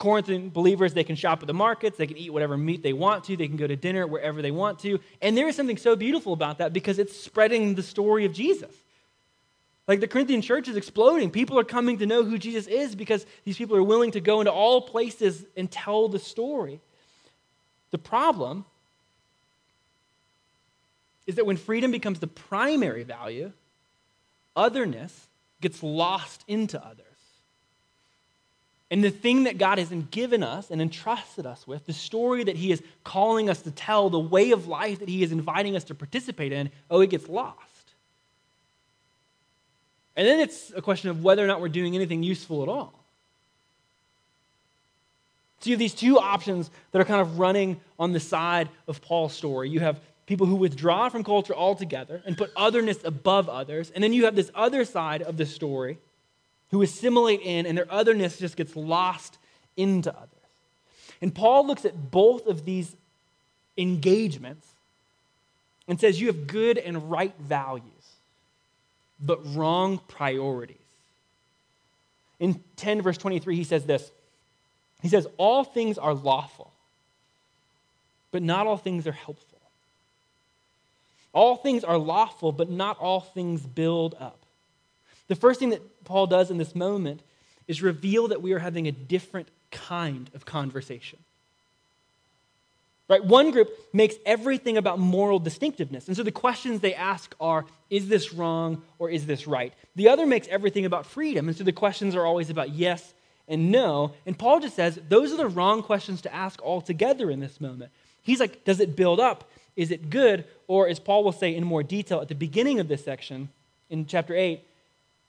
Corinthian 0.00 0.48
believers, 0.48 0.94
they 0.94 1.04
can 1.04 1.14
shop 1.14 1.42
at 1.42 1.46
the 1.46 1.54
markets, 1.54 1.98
they 1.98 2.06
can 2.06 2.16
eat 2.16 2.32
whatever 2.32 2.56
meat 2.56 2.82
they 2.82 2.94
want 2.94 3.24
to, 3.24 3.36
they 3.36 3.46
can 3.46 3.58
go 3.58 3.66
to 3.66 3.76
dinner 3.76 4.06
wherever 4.06 4.40
they 4.40 4.50
want 4.50 4.78
to. 4.80 4.98
And 5.20 5.36
there 5.36 5.46
is 5.46 5.54
something 5.54 5.76
so 5.76 5.94
beautiful 5.94 6.32
about 6.32 6.58
that 6.58 6.72
because 6.72 6.98
it's 6.98 7.14
spreading 7.14 7.74
the 7.74 7.82
story 7.82 8.24
of 8.24 8.32
Jesus. 8.32 8.74
Like 9.86 10.00
the 10.00 10.08
Corinthian 10.08 10.40
church 10.40 10.68
is 10.68 10.76
exploding. 10.76 11.30
People 11.30 11.58
are 11.58 11.64
coming 11.64 11.98
to 11.98 12.06
know 12.06 12.24
who 12.24 12.38
Jesus 12.38 12.66
is 12.66 12.94
because 12.94 13.26
these 13.44 13.58
people 13.58 13.76
are 13.76 13.82
willing 13.82 14.12
to 14.12 14.20
go 14.20 14.40
into 14.40 14.50
all 14.50 14.80
places 14.80 15.44
and 15.54 15.70
tell 15.70 16.08
the 16.08 16.18
story. 16.18 16.80
The 17.90 17.98
problem 17.98 18.64
is 21.26 21.34
that 21.34 21.44
when 21.44 21.58
freedom 21.58 21.90
becomes 21.90 22.20
the 22.20 22.26
primary 22.26 23.02
value, 23.02 23.52
otherness 24.56 25.28
gets 25.60 25.82
lost 25.82 26.42
into 26.48 26.82
others. 26.82 27.04
And 28.90 29.04
the 29.04 29.10
thing 29.10 29.44
that 29.44 29.56
God 29.56 29.78
has 29.78 29.88
given 30.10 30.42
us 30.42 30.70
and 30.70 30.82
entrusted 30.82 31.46
us 31.46 31.66
with, 31.66 31.86
the 31.86 31.92
story 31.92 32.42
that 32.44 32.56
He 32.56 32.72
is 32.72 32.82
calling 33.04 33.48
us 33.48 33.62
to 33.62 33.70
tell, 33.70 34.10
the 34.10 34.18
way 34.18 34.50
of 34.50 34.66
life 34.66 34.98
that 34.98 35.08
He 35.08 35.22
is 35.22 35.30
inviting 35.30 35.76
us 35.76 35.84
to 35.84 35.94
participate 35.94 36.52
in, 36.52 36.70
oh, 36.90 37.00
it 37.00 37.10
gets 37.10 37.28
lost. 37.28 37.58
And 40.16 40.26
then 40.26 40.40
it's 40.40 40.72
a 40.74 40.82
question 40.82 41.08
of 41.08 41.22
whether 41.22 41.42
or 41.42 41.46
not 41.46 41.60
we're 41.60 41.68
doing 41.68 41.94
anything 41.94 42.24
useful 42.24 42.62
at 42.64 42.68
all. 42.68 42.92
So 45.60 45.70
you 45.70 45.74
have 45.74 45.78
these 45.78 45.94
two 45.94 46.18
options 46.18 46.70
that 46.90 47.00
are 47.00 47.04
kind 47.04 47.20
of 47.20 47.38
running 47.38 47.80
on 47.98 48.12
the 48.12 48.20
side 48.20 48.68
of 48.88 49.00
Paul's 49.02 49.34
story. 49.34 49.68
You 49.68 49.80
have 49.80 50.00
people 50.26 50.46
who 50.46 50.56
withdraw 50.56 51.08
from 51.10 51.22
culture 51.22 51.54
altogether 51.54 52.22
and 52.26 52.36
put 52.36 52.50
otherness 52.56 52.98
above 53.04 53.48
others. 53.48 53.90
And 53.94 54.02
then 54.02 54.12
you 54.12 54.24
have 54.24 54.34
this 54.34 54.50
other 54.54 54.84
side 54.84 55.22
of 55.22 55.36
the 55.36 55.46
story 55.46 55.98
who 56.70 56.82
assimilate 56.82 57.40
in, 57.42 57.66
and 57.66 57.76
their 57.76 57.92
otherness 57.92 58.38
just 58.38 58.56
gets 58.56 58.76
lost 58.76 59.38
into 59.76 60.10
others. 60.14 60.28
And 61.20 61.34
Paul 61.34 61.66
looks 61.66 61.84
at 61.84 62.10
both 62.10 62.46
of 62.46 62.64
these 62.64 62.94
engagements 63.76 64.66
and 65.88 65.98
says, 65.98 66.20
You 66.20 66.28
have 66.28 66.46
good 66.46 66.78
and 66.78 67.10
right 67.10 67.34
values, 67.40 67.84
but 69.20 69.40
wrong 69.54 70.00
priorities. 70.08 70.76
In 72.38 72.62
10, 72.76 73.02
verse 73.02 73.18
23, 73.18 73.56
he 73.56 73.64
says 73.64 73.84
this 73.84 74.10
He 75.02 75.08
says, 75.08 75.26
All 75.36 75.64
things 75.64 75.98
are 75.98 76.14
lawful, 76.14 76.72
but 78.30 78.42
not 78.42 78.66
all 78.66 78.78
things 78.78 79.06
are 79.06 79.12
helpful. 79.12 79.46
All 81.32 81.56
things 81.56 81.84
are 81.84 81.98
lawful, 81.98 82.50
but 82.50 82.70
not 82.70 82.98
all 82.98 83.20
things 83.20 83.64
build 83.64 84.16
up. 84.18 84.39
The 85.30 85.36
first 85.36 85.60
thing 85.60 85.70
that 85.70 86.04
Paul 86.04 86.26
does 86.26 86.50
in 86.50 86.58
this 86.58 86.74
moment 86.74 87.22
is 87.68 87.82
reveal 87.82 88.26
that 88.28 88.42
we 88.42 88.52
are 88.52 88.58
having 88.58 88.88
a 88.88 88.90
different 88.90 89.46
kind 89.70 90.28
of 90.34 90.44
conversation. 90.44 91.20
Right? 93.06 93.24
One 93.24 93.52
group 93.52 93.68
makes 93.92 94.16
everything 94.26 94.76
about 94.76 94.98
moral 94.98 95.38
distinctiveness. 95.38 96.08
And 96.08 96.16
so 96.16 96.24
the 96.24 96.32
questions 96.32 96.80
they 96.80 96.96
ask 96.96 97.32
are 97.38 97.64
is 97.90 98.08
this 98.08 98.32
wrong 98.32 98.82
or 98.98 99.08
is 99.08 99.26
this 99.26 99.46
right? 99.46 99.72
The 99.94 100.08
other 100.08 100.26
makes 100.26 100.48
everything 100.48 100.84
about 100.84 101.06
freedom. 101.06 101.46
And 101.46 101.56
so 101.56 101.62
the 101.62 101.70
questions 101.70 102.16
are 102.16 102.26
always 102.26 102.50
about 102.50 102.70
yes 102.70 103.14
and 103.46 103.70
no. 103.70 104.14
And 104.26 104.36
Paul 104.36 104.58
just 104.58 104.74
says 104.74 104.98
those 105.08 105.32
are 105.32 105.36
the 105.36 105.46
wrong 105.46 105.84
questions 105.84 106.22
to 106.22 106.34
ask 106.34 106.60
altogether 106.60 107.30
in 107.30 107.38
this 107.38 107.60
moment. 107.60 107.92
He's 108.20 108.40
like, 108.40 108.64
does 108.64 108.80
it 108.80 108.96
build 108.96 109.20
up? 109.20 109.48
Is 109.76 109.92
it 109.92 110.10
good? 110.10 110.44
Or, 110.66 110.88
as 110.88 110.98
Paul 110.98 111.22
will 111.22 111.30
say 111.30 111.54
in 111.54 111.62
more 111.62 111.84
detail 111.84 112.20
at 112.20 112.26
the 112.26 112.34
beginning 112.34 112.80
of 112.80 112.88
this 112.88 113.04
section, 113.04 113.48
in 113.90 114.06
chapter 114.06 114.34
8, 114.34 114.64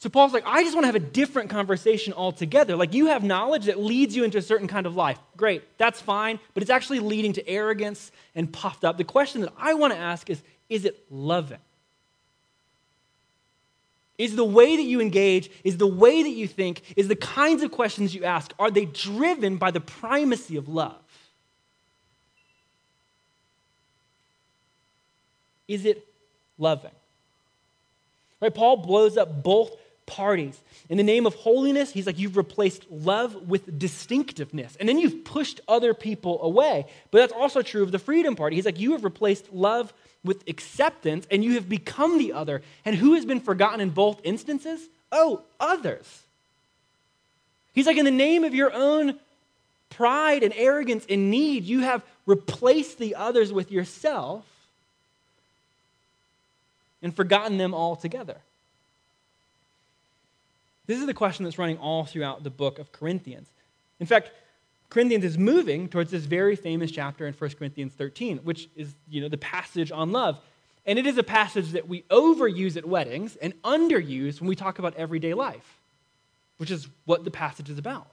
So 0.00 0.08
Paul's 0.08 0.32
like, 0.32 0.44
I 0.46 0.62
just 0.62 0.74
want 0.74 0.84
to 0.84 0.86
have 0.88 0.94
a 0.94 1.00
different 1.00 1.50
conversation 1.50 2.12
altogether. 2.12 2.76
Like, 2.76 2.94
you 2.94 3.06
have 3.06 3.24
knowledge 3.24 3.64
that 3.64 3.80
leads 3.80 4.14
you 4.14 4.22
into 4.22 4.38
a 4.38 4.42
certain 4.42 4.68
kind 4.68 4.86
of 4.86 4.94
life. 4.94 5.18
Great, 5.36 5.64
that's 5.76 6.00
fine, 6.00 6.38
but 6.54 6.62
it's 6.62 6.70
actually 6.70 7.00
leading 7.00 7.32
to 7.32 7.48
arrogance 7.48 8.12
and 8.36 8.52
puffed 8.52 8.84
up. 8.84 8.96
The 8.96 9.04
question 9.04 9.40
that 9.40 9.52
I 9.58 9.74
want 9.74 9.92
to 9.92 9.98
ask 9.98 10.30
is 10.30 10.40
is 10.68 10.84
it 10.84 11.02
loving? 11.10 11.58
Is 14.18 14.36
the 14.36 14.44
way 14.44 14.76
that 14.76 14.82
you 14.82 15.00
engage, 15.00 15.50
is 15.64 15.78
the 15.78 15.86
way 15.86 16.22
that 16.22 16.30
you 16.30 16.46
think, 16.46 16.82
is 16.96 17.08
the 17.08 17.16
kinds 17.16 17.62
of 17.62 17.70
questions 17.70 18.14
you 18.14 18.24
ask, 18.24 18.52
are 18.58 18.70
they 18.70 18.84
driven 18.84 19.56
by 19.56 19.70
the 19.70 19.80
primacy 19.80 20.56
of 20.56 20.68
love? 20.68 21.00
Is 25.68 25.84
it 25.84 26.06
loving? 26.58 26.90
Right? 28.40 28.54
Paul 28.54 28.78
blows 28.78 29.16
up 29.16 29.42
both 29.42 29.76
parties. 30.08 30.60
In 30.88 30.96
the 30.96 31.04
name 31.04 31.26
of 31.26 31.34
holiness, 31.36 31.92
he's 31.92 32.06
like, 32.06 32.18
you've 32.18 32.36
replaced 32.36 32.90
love 32.90 33.48
with 33.48 33.78
distinctiveness. 33.78 34.76
And 34.80 34.88
then 34.88 34.98
you've 34.98 35.24
pushed 35.24 35.60
other 35.68 35.94
people 35.94 36.42
away. 36.42 36.86
But 37.12 37.18
that's 37.18 37.32
also 37.32 37.62
true 37.62 37.84
of 37.84 37.92
the 37.92 37.98
freedom 38.00 38.34
party. 38.34 38.56
He's 38.56 38.64
like, 38.64 38.80
you 38.80 38.92
have 38.92 39.04
replaced 39.04 39.52
love 39.52 39.92
with 40.24 40.48
acceptance 40.48 41.26
and 41.30 41.44
you 41.44 41.54
have 41.54 41.68
become 41.68 42.18
the 42.18 42.32
other. 42.32 42.62
And 42.84 42.96
who 42.96 43.14
has 43.14 43.24
been 43.24 43.40
forgotten 43.40 43.80
in 43.80 43.90
both 43.90 44.20
instances? 44.24 44.80
Oh, 45.12 45.42
others. 45.60 46.22
He's 47.74 47.86
like, 47.86 47.98
in 47.98 48.04
the 48.04 48.10
name 48.10 48.42
of 48.42 48.54
your 48.54 48.72
own 48.72 49.18
pride 49.90 50.42
and 50.42 50.52
arrogance 50.56 51.06
and 51.08 51.30
need, 51.30 51.64
you 51.64 51.80
have 51.80 52.02
replaced 52.26 52.98
the 52.98 53.14
others 53.14 53.52
with 53.52 53.70
yourself 53.70 54.44
and 57.02 57.14
forgotten 57.14 57.58
them 57.58 57.74
altogether. 57.74 58.36
This 60.88 60.98
is 60.98 61.06
the 61.06 61.14
question 61.14 61.44
that's 61.44 61.58
running 61.58 61.76
all 61.76 62.06
throughout 62.06 62.42
the 62.42 62.50
book 62.50 62.78
of 62.78 62.90
Corinthians. 62.92 63.46
In 64.00 64.06
fact, 64.06 64.32
Corinthians 64.88 65.22
is 65.22 65.36
moving 65.36 65.86
towards 65.86 66.10
this 66.10 66.24
very 66.24 66.56
famous 66.56 66.90
chapter 66.90 67.26
in 67.26 67.34
1 67.34 67.50
Corinthians 67.58 67.92
13, 67.92 68.38
which 68.38 68.70
is, 68.74 68.94
you 69.06 69.20
know, 69.20 69.28
the 69.28 69.36
passage 69.36 69.92
on 69.92 70.12
love. 70.12 70.40
And 70.86 70.98
it 70.98 71.06
is 71.06 71.18
a 71.18 71.22
passage 71.22 71.72
that 71.72 71.86
we 71.86 72.02
overuse 72.04 72.78
at 72.78 72.86
weddings 72.86 73.36
and 73.36 73.52
underuse 73.62 74.40
when 74.40 74.48
we 74.48 74.56
talk 74.56 74.78
about 74.78 74.94
everyday 74.96 75.34
life, 75.34 75.78
which 76.56 76.70
is 76.70 76.88
what 77.04 77.22
the 77.22 77.30
passage 77.30 77.68
is 77.68 77.76
about. 77.76 78.08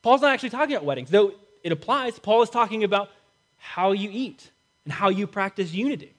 Paul's 0.00 0.22
not 0.22 0.32
actually 0.32 0.50
talking 0.50 0.74
about 0.74 0.86
weddings, 0.86 1.10
though 1.10 1.34
it 1.62 1.72
applies. 1.72 2.18
Paul 2.18 2.40
is 2.40 2.48
talking 2.48 2.84
about 2.84 3.10
how 3.58 3.92
you 3.92 4.08
eat 4.10 4.50
and 4.84 4.94
how 4.94 5.10
you 5.10 5.26
practice 5.26 5.74
unity 5.74 6.13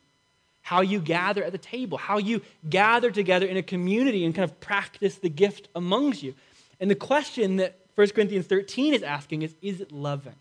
how 0.66 0.82
you 0.82 1.00
gather 1.00 1.44
at 1.44 1.52
the 1.52 1.60
table, 1.60 1.96
how 1.96 2.18
you 2.18 2.42
gather 2.68 3.12
together 3.12 3.46
in 3.46 3.56
a 3.56 3.62
community 3.62 4.26
and 4.26 4.34
kind 4.34 4.50
of 4.50 4.60
practice 4.60 5.14
the 5.20 5.30
gift 5.30 5.68
amongst 5.76 6.24
you. 6.24 6.34
And 6.80 6.90
the 6.90 6.96
question 6.96 7.58
that 7.58 7.78
1 7.94 8.10
Corinthians 8.10 8.48
13 8.48 8.96
is 8.96 9.04
asking 9.04 9.44
is 9.44 9.54
is 9.62 9.80
it 9.80 9.92
loving? 9.92 10.34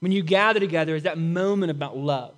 When 0.00 0.10
you 0.10 0.24
gather 0.24 0.58
together, 0.58 0.96
is 0.96 1.04
that 1.04 1.18
moment 1.18 1.70
about 1.70 1.96
love? 1.96 2.34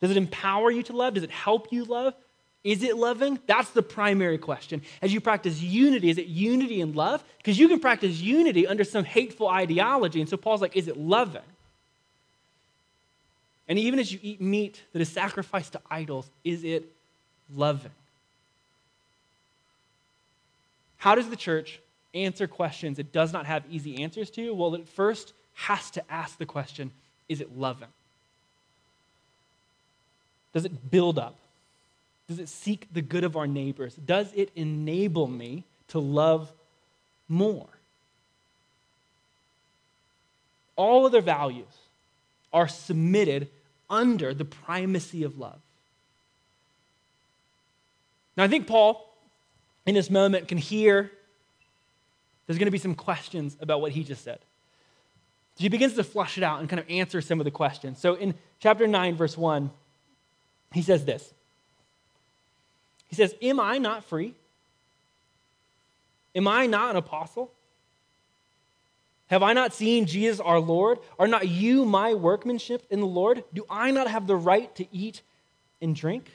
Does 0.00 0.12
it 0.12 0.16
empower 0.16 0.70
you 0.70 0.84
to 0.84 0.92
love? 0.92 1.14
Does 1.14 1.24
it 1.24 1.32
help 1.32 1.72
you 1.72 1.84
love? 1.84 2.14
Is 2.62 2.84
it 2.84 2.96
loving? 2.96 3.40
That's 3.48 3.70
the 3.70 3.82
primary 3.82 4.38
question. 4.38 4.82
As 5.02 5.12
you 5.12 5.20
practice 5.20 5.60
unity, 5.60 6.10
is 6.10 6.18
it 6.18 6.26
unity 6.26 6.80
and 6.80 6.94
love? 6.94 7.24
Because 7.38 7.58
you 7.58 7.66
can 7.66 7.80
practice 7.80 8.20
unity 8.20 8.68
under 8.68 8.84
some 8.84 9.02
hateful 9.02 9.48
ideology. 9.48 10.20
And 10.20 10.30
so 10.30 10.36
Paul's 10.36 10.60
like, 10.60 10.76
is 10.76 10.86
it 10.86 10.96
loving? 10.96 11.42
And 13.68 13.78
even 13.78 13.98
as 13.98 14.12
you 14.12 14.18
eat 14.22 14.40
meat 14.40 14.82
that 14.92 15.02
is 15.02 15.10
sacrificed 15.10 15.72
to 15.74 15.80
idols, 15.90 16.28
is 16.42 16.64
it 16.64 16.90
loving? 17.54 17.90
How 20.96 21.14
does 21.14 21.28
the 21.28 21.36
church 21.36 21.80
answer 22.14 22.46
questions 22.46 22.98
it 22.98 23.12
does 23.12 23.32
not 23.32 23.46
have 23.46 23.62
easy 23.70 24.02
answers 24.02 24.30
to? 24.30 24.54
Well, 24.54 24.74
it 24.74 24.88
first 24.88 25.34
has 25.54 25.90
to 25.92 26.12
ask 26.12 26.38
the 26.38 26.46
question 26.46 26.90
is 27.28 27.40
it 27.40 27.56
loving? 27.58 27.88
Does 30.54 30.64
it 30.64 30.90
build 30.90 31.18
up? 31.18 31.36
Does 32.26 32.38
it 32.38 32.48
seek 32.48 32.86
the 32.92 33.02
good 33.02 33.24
of 33.24 33.36
our 33.36 33.46
neighbors? 33.46 33.94
Does 33.94 34.32
it 34.34 34.50
enable 34.56 35.26
me 35.26 35.64
to 35.88 35.98
love 35.98 36.50
more? 37.28 37.68
All 40.74 41.04
other 41.06 41.20
values 41.20 41.66
are 42.52 42.68
submitted 42.68 43.48
under 43.90 44.34
the 44.34 44.44
primacy 44.44 45.22
of 45.24 45.38
love. 45.38 45.60
Now, 48.36 48.44
I 48.44 48.48
think 48.48 48.66
Paul, 48.66 49.12
in 49.86 49.94
this 49.94 50.10
moment, 50.10 50.48
can 50.48 50.58
hear 50.58 51.10
there's 52.46 52.58
going 52.58 52.66
to 52.66 52.72
be 52.72 52.78
some 52.78 52.94
questions 52.94 53.56
about 53.60 53.80
what 53.80 53.92
he 53.92 54.04
just 54.04 54.24
said. 54.24 54.38
So 55.56 55.62
he 55.62 55.68
begins 55.68 55.94
to 55.94 56.04
flush 56.04 56.38
it 56.38 56.44
out 56.44 56.60
and 56.60 56.68
kind 56.68 56.80
of 56.80 56.88
answer 56.88 57.20
some 57.20 57.40
of 57.40 57.44
the 57.44 57.50
questions. 57.50 57.98
So 57.98 58.14
in 58.14 58.34
chapter 58.60 58.86
9, 58.86 59.16
verse 59.16 59.36
1, 59.36 59.70
he 60.72 60.82
says 60.82 61.04
this 61.04 61.32
He 63.08 63.16
says, 63.16 63.34
Am 63.42 63.58
I 63.60 63.78
not 63.78 64.04
free? 64.04 64.34
Am 66.34 66.46
I 66.46 66.66
not 66.66 66.90
an 66.90 66.96
apostle? 66.96 67.50
Have 69.28 69.42
I 69.42 69.52
not 69.52 69.74
seen 69.74 70.06
Jesus 70.06 70.40
our 70.40 70.58
Lord? 70.58 70.98
Are 71.18 71.28
not 71.28 71.48
you 71.48 71.84
my 71.84 72.14
workmanship 72.14 72.86
in 72.90 73.00
the 73.00 73.06
Lord? 73.06 73.44
Do 73.52 73.64
I 73.68 73.90
not 73.90 74.08
have 74.08 74.26
the 74.26 74.36
right 74.36 74.74
to 74.76 74.86
eat 74.94 75.22
and 75.82 75.94
drink? 75.94 76.30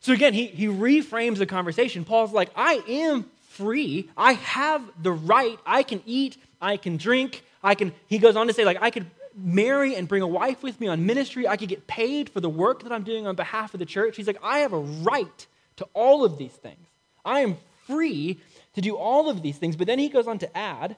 So 0.00 0.12
again, 0.12 0.34
he, 0.34 0.46
he 0.46 0.66
reframes 0.66 1.38
the 1.38 1.46
conversation. 1.46 2.04
Paul's 2.04 2.32
like, 2.32 2.50
I 2.56 2.82
am 2.88 3.24
free. 3.50 4.10
I 4.16 4.34
have 4.34 4.82
the 5.00 5.12
right. 5.12 5.58
I 5.64 5.82
can 5.82 6.02
eat. 6.04 6.36
I 6.60 6.76
can 6.76 6.96
drink. 6.96 7.42
I 7.62 7.74
can, 7.74 7.92
he 8.08 8.18
goes 8.18 8.36
on 8.36 8.48
to 8.48 8.52
say, 8.52 8.64
like, 8.64 8.78
I 8.82 8.90
could 8.90 9.06
marry 9.36 9.94
and 9.94 10.06
bring 10.06 10.22
a 10.22 10.26
wife 10.26 10.62
with 10.62 10.80
me 10.80 10.88
on 10.88 11.06
ministry. 11.06 11.48
I 11.48 11.56
could 11.56 11.68
get 11.68 11.86
paid 11.86 12.28
for 12.28 12.40
the 12.40 12.50
work 12.50 12.82
that 12.82 12.92
I'm 12.92 13.04
doing 13.04 13.26
on 13.26 13.36
behalf 13.36 13.72
of 13.72 13.80
the 13.80 13.86
church. 13.86 14.16
He's 14.16 14.26
like, 14.26 14.38
I 14.42 14.58
have 14.58 14.72
a 14.72 14.78
right 14.78 15.46
to 15.76 15.88
all 15.94 16.24
of 16.24 16.38
these 16.38 16.52
things. 16.52 16.86
I 17.24 17.40
am 17.40 17.56
free 17.86 18.40
to 18.74 18.80
do 18.80 18.96
all 18.96 19.28
of 19.28 19.42
these 19.42 19.56
things. 19.56 19.76
But 19.76 19.86
then 19.86 19.98
he 19.98 20.08
goes 20.08 20.26
on 20.26 20.38
to 20.38 20.56
add, 20.56 20.96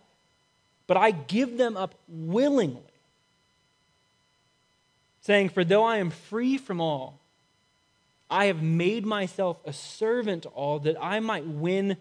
but 0.86 0.96
I 0.96 1.10
give 1.10 1.58
them 1.58 1.76
up 1.76 1.94
willingly. 2.08 2.82
Saying, 5.22 5.50
For 5.50 5.64
though 5.64 5.84
I 5.84 5.98
am 5.98 6.10
free 6.10 6.56
from 6.56 6.80
all, 6.80 7.18
I 8.30 8.46
have 8.46 8.62
made 8.62 9.06
myself 9.06 9.58
a 9.64 9.72
servant 9.72 10.44
to 10.44 10.48
all 10.50 10.80
that 10.80 10.96
I 11.00 11.20
might 11.20 11.46
win 11.46 11.96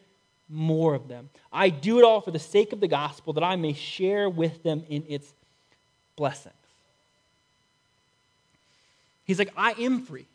more 0.50 0.94
of 0.94 1.08
them. 1.08 1.30
I 1.52 1.70
do 1.70 2.00
it 2.00 2.04
all 2.04 2.22
for 2.22 2.32
the 2.32 2.40
sake 2.40 2.72
of 2.72 2.80
the 2.80 2.88
gospel 2.88 3.34
that 3.34 3.44
I 3.44 3.56
may 3.56 3.74
share 3.74 4.30
with 4.30 4.64
them 4.64 4.84
in 4.90 5.04
its 5.08 5.34
blessings. 6.16 6.54
He's 9.26 9.40
like, 9.40 9.54
I 9.58 9.72
am 9.74 10.02
free. 10.02 10.26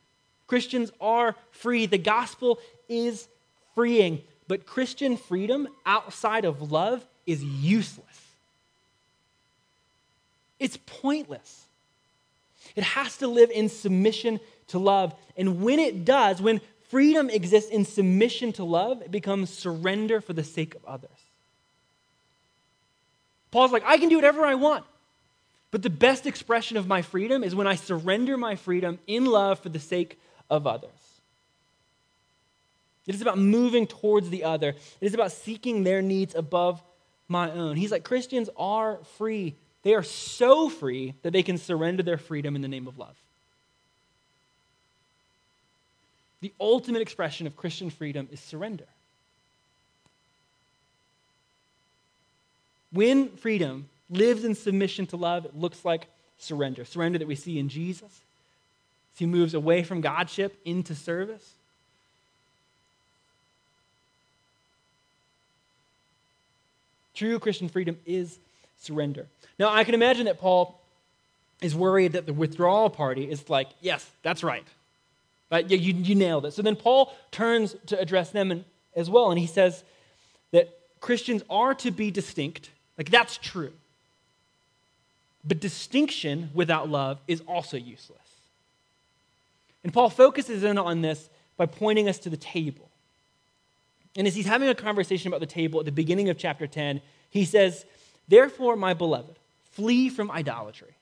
Christians 0.46 0.90
are 1.00 1.36
free. 1.52 1.86
The 1.86 1.98
gospel 1.98 2.58
is 2.88 3.28
freeing. 3.74 4.20
But 4.50 4.66
Christian 4.66 5.16
freedom 5.16 5.68
outside 5.86 6.44
of 6.44 6.72
love 6.72 7.06
is 7.24 7.44
useless. 7.44 8.04
It's 10.58 10.76
pointless. 10.86 11.66
It 12.74 12.82
has 12.82 13.16
to 13.18 13.28
live 13.28 13.52
in 13.52 13.68
submission 13.68 14.40
to 14.66 14.80
love. 14.80 15.14
And 15.36 15.62
when 15.62 15.78
it 15.78 16.04
does, 16.04 16.42
when 16.42 16.60
freedom 16.88 17.30
exists 17.30 17.70
in 17.70 17.84
submission 17.84 18.52
to 18.54 18.64
love, 18.64 19.02
it 19.02 19.12
becomes 19.12 19.50
surrender 19.50 20.20
for 20.20 20.32
the 20.32 20.42
sake 20.42 20.74
of 20.74 20.84
others. 20.84 21.10
Paul's 23.52 23.70
like, 23.70 23.84
I 23.86 23.98
can 23.98 24.08
do 24.08 24.16
whatever 24.16 24.44
I 24.44 24.56
want. 24.56 24.84
But 25.70 25.82
the 25.82 25.90
best 25.90 26.26
expression 26.26 26.76
of 26.76 26.88
my 26.88 27.02
freedom 27.02 27.44
is 27.44 27.54
when 27.54 27.68
I 27.68 27.76
surrender 27.76 28.36
my 28.36 28.56
freedom 28.56 28.98
in 29.06 29.26
love 29.26 29.60
for 29.60 29.68
the 29.68 29.78
sake 29.78 30.18
of 30.50 30.66
others. 30.66 30.90
It 33.10 33.16
is 33.16 33.22
about 33.22 33.38
moving 33.38 33.88
towards 33.88 34.30
the 34.30 34.44
other. 34.44 34.68
It 34.68 35.04
is 35.04 35.14
about 35.14 35.32
seeking 35.32 35.82
their 35.82 36.00
needs 36.00 36.32
above 36.36 36.80
my 37.26 37.50
own. 37.50 37.74
He's 37.74 37.90
like, 37.90 38.04
Christians 38.04 38.48
are 38.56 38.98
free. 39.18 39.56
They 39.82 39.96
are 39.96 40.04
so 40.04 40.68
free 40.68 41.14
that 41.22 41.32
they 41.32 41.42
can 41.42 41.58
surrender 41.58 42.04
their 42.04 42.18
freedom 42.18 42.54
in 42.54 42.62
the 42.62 42.68
name 42.68 42.86
of 42.86 42.98
love. 42.98 43.16
The 46.40 46.52
ultimate 46.60 47.02
expression 47.02 47.48
of 47.48 47.56
Christian 47.56 47.90
freedom 47.90 48.28
is 48.30 48.38
surrender. 48.38 48.86
When 52.92 53.30
freedom 53.38 53.88
lives 54.08 54.44
in 54.44 54.54
submission 54.54 55.08
to 55.08 55.16
love, 55.16 55.46
it 55.46 55.56
looks 55.56 55.84
like 55.84 56.06
surrender. 56.38 56.84
Surrender 56.84 57.18
that 57.18 57.26
we 57.26 57.34
see 57.34 57.58
in 57.58 57.70
Jesus. 57.70 58.20
As 59.14 59.18
he 59.18 59.26
moves 59.26 59.52
away 59.52 59.82
from 59.82 60.00
Godship 60.00 60.56
into 60.64 60.94
service. 60.94 61.54
True 67.20 67.38
Christian 67.38 67.68
freedom 67.68 67.98
is 68.06 68.38
surrender. 68.78 69.26
Now, 69.58 69.68
I 69.70 69.84
can 69.84 69.92
imagine 69.92 70.24
that 70.24 70.40
Paul 70.40 70.80
is 71.60 71.74
worried 71.74 72.12
that 72.12 72.24
the 72.24 72.32
withdrawal 72.32 72.88
party 72.88 73.30
is 73.30 73.50
like, 73.50 73.68
yes, 73.82 74.10
that's 74.22 74.42
right. 74.42 74.64
Right? 75.52 75.68
Yeah, 75.68 75.76
you, 75.76 75.92
you 75.92 76.14
nailed 76.14 76.46
it. 76.46 76.54
So 76.54 76.62
then 76.62 76.76
Paul 76.76 77.14
turns 77.30 77.76
to 77.88 78.00
address 78.00 78.30
them 78.30 78.50
and, 78.50 78.64
as 78.96 79.10
well, 79.10 79.28
and 79.28 79.38
he 79.38 79.46
says 79.46 79.84
that 80.52 80.70
Christians 81.00 81.42
are 81.50 81.74
to 81.74 81.90
be 81.90 82.10
distinct. 82.10 82.70
Like, 82.96 83.10
that's 83.10 83.36
true. 83.36 83.72
But 85.44 85.60
distinction 85.60 86.48
without 86.54 86.88
love 86.88 87.18
is 87.28 87.42
also 87.46 87.76
useless. 87.76 88.18
And 89.84 89.92
Paul 89.92 90.08
focuses 90.08 90.64
in 90.64 90.78
on 90.78 91.02
this 91.02 91.28
by 91.58 91.66
pointing 91.66 92.08
us 92.08 92.18
to 92.20 92.30
the 92.30 92.38
table. 92.38 92.89
And 94.16 94.26
as 94.26 94.34
he's 94.34 94.46
having 94.46 94.68
a 94.68 94.74
conversation 94.74 95.28
about 95.28 95.40
the 95.40 95.46
table 95.46 95.78
at 95.80 95.86
the 95.86 95.92
beginning 95.92 96.28
of 96.28 96.38
chapter 96.38 96.66
10, 96.66 97.00
he 97.30 97.44
says, 97.44 97.84
Therefore, 98.28 98.76
my 98.76 98.94
beloved, 98.94 99.36
flee 99.72 100.08
from 100.08 100.30
idolatry. 100.30 100.94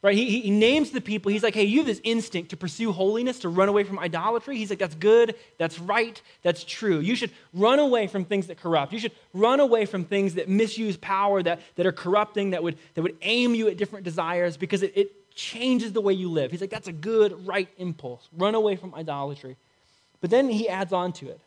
Right? 0.00 0.14
He, 0.14 0.40
he 0.40 0.50
names 0.50 0.92
the 0.92 1.00
people. 1.00 1.32
He's 1.32 1.42
like, 1.42 1.54
hey, 1.54 1.64
you 1.64 1.78
have 1.78 1.86
this 1.86 2.00
instinct 2.04 2.50
to 2.50 2.56
pursue 2.56 2.92
holiness, 2.92 3.40
to 3.40 3.48
run 3.48 3.68
away 3.68 3.82
from 3.82 3.98
idolatry. 3.98 4.56
He's 4.56 4.70
like, 4.70 4.78
that's 4.78 4.94
good, 4.94 5.34
that's 5.58 5.80
right, 5.80 6.22
that's 6.42 6.62
true. 6.62 7.00
You 7.00 7.16
should 7.16 7.32
run 7.52 7.80
away 7.80 8.06
from 8.06 8.24
things 8.24 8.46
that 8.46 8.60
corrupt. 8.60 8.92
You 8.92 9.00
should 9.00 9.12
run 9.34 9.58
away 9.58 9.86
from 9.86 10.04
things 10.04 10.34
that 10.34 10.48
misuse 10.48 10.96
power, 10.96 11.42
that, 11.42 11.60
that 11.74 11.84
are 11.84 11.92
corrupting, 11.92 12.50
that 12.50 12.62
would, 12.62 12.78
that 12.94 13.02
would 13.02 13.16
aim 13.22 13.56
you 13.56 13.66
at 13.66 13.76
different 13.76 14.04
desires 14.04 14.56
because 14.56 14.84
it, 14.84 14.92
it 14.94 15.34
changes 15.34 15.92
the 15.92 16.00
way 16.00 16.12
you 16.12 16.30
live. 16.30 16.52
He's 16.52 16.60
like, 16.60 16.70
that's 16.70 16.88
a 16.88 16.92
good, 16.92 17.44
right 17.44 17.68
impulse. 17.76 18.28
Run 18.36 18.54
away 18.54 18.76
from 18.76 18.94
idolatry. 18.94 19.56
But 20.20 20.30
then 20.30 20.48
he 20.48 20.68
adds 20.68 20.92
on 20.92 21.12
to 21.14 21.28
it. 21.28 21.40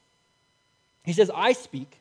He 1.04 1.14
says, 1.14 1.32
I 1.34 1.54
speak 1.54 2.00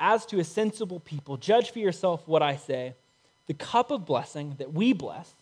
as 0.00 0.26
to 0.26 0.40
a 0.40 0.44
sensible 0.44 1.00
people. 1.00 1.36
Judge 1.36 1.70
for 1.70 1.78
yourself 1.78 2.26
what 2.26 2.42
I 2.42 2.56
say. 2.56 2.94
The 3.46 3.54
cup 3.54 3.90
of 3.90 4.04
blessing 4.06 4.56
that 4.58 4.72
we 4.72 4.92
bless, 4.92 5.34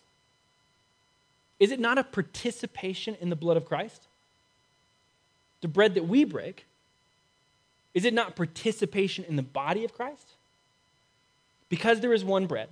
is 1.59 1.71
it 1.71 1.79
not 1.79 1.97
a 1.97 2.03
participation 2.03 3.15
in 3.19 3.29
the 3.29 3.35
blood 3.35 3.57
of 3.57 3.65
Christ? 3.65 4.07
The 5.61 5.67
bread 5.67 5.93
that 5.95 6.07
we 6.07 6.23
break, 6.23 6.65
is 7.93 8.05
it 8.05 8.13
not 8.13 8.35
participation 8.35 9.25
in 9.25 9.35
the 9.35 9.43
body 9.43 9.83
of 9.83 9.93
Christ? 9.93 10.27
Because 11.69 11.99
there 11.99 12.13
is 12.13 12.23
one 12.23 12.47
bread, 12.47 12.69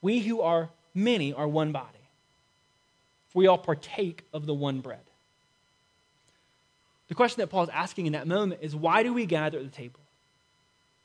we 0.00 0.20
who 0.20 0.40
are 0.40 0.70
many 0.94 1.32
are 1.32 1.48
one 1.48 1.72
body. 1.72 1.86
For 3.28 3.38
we 3.38 3.46
all 3.46 3.58
partake 3.58 4.24
of 4.32 4.46
the 4.46 4.54
one 4.54 4.80
bread. 4.80 5.00
The 7.12 7.16
question 7.16 7.42
that 7.42 7.48
Paul 7.48 7.64
is 7.64 7.68
asking 7.68 8.06
in 8.06 8.14
that 8.14 8.26
moment 8.26 8.62
is 8.62 8.74
why 8.74 9.02
do 9.02 9.12
we 9.12 9.26
gather 9.26 9.58
at 9.58 9.64
the 9.64 9.70
table? 9.70 10.00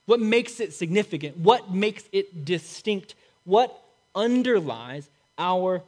What 0.05 0.21
makes 0.21 0.61
it 0.61 0.73
significant? 0.73 1.35
What 1.35 1.73
makes 1.73 2.05
it 2.13 2.45
distinct? 2.45 3.13
What 3.43 3.77
underlies 4.15 5.09
our 5.37 5.83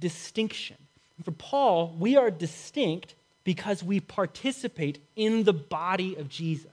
distinction. 0.00 0.74
And 1.16 1.24
for 1.24 1.30
Paul, 1.30 1.94
we 1.96 2.16
are 2.16 2.28
distinct 2.28 3.14
because 3.44 3.84
we 3.84 4.00
participate 4.00 4.98
in 5.14 5.44
the 5.44 5.52
body 5.52 6.16
of 6.16 6.28
Jesus. 6.28 6.66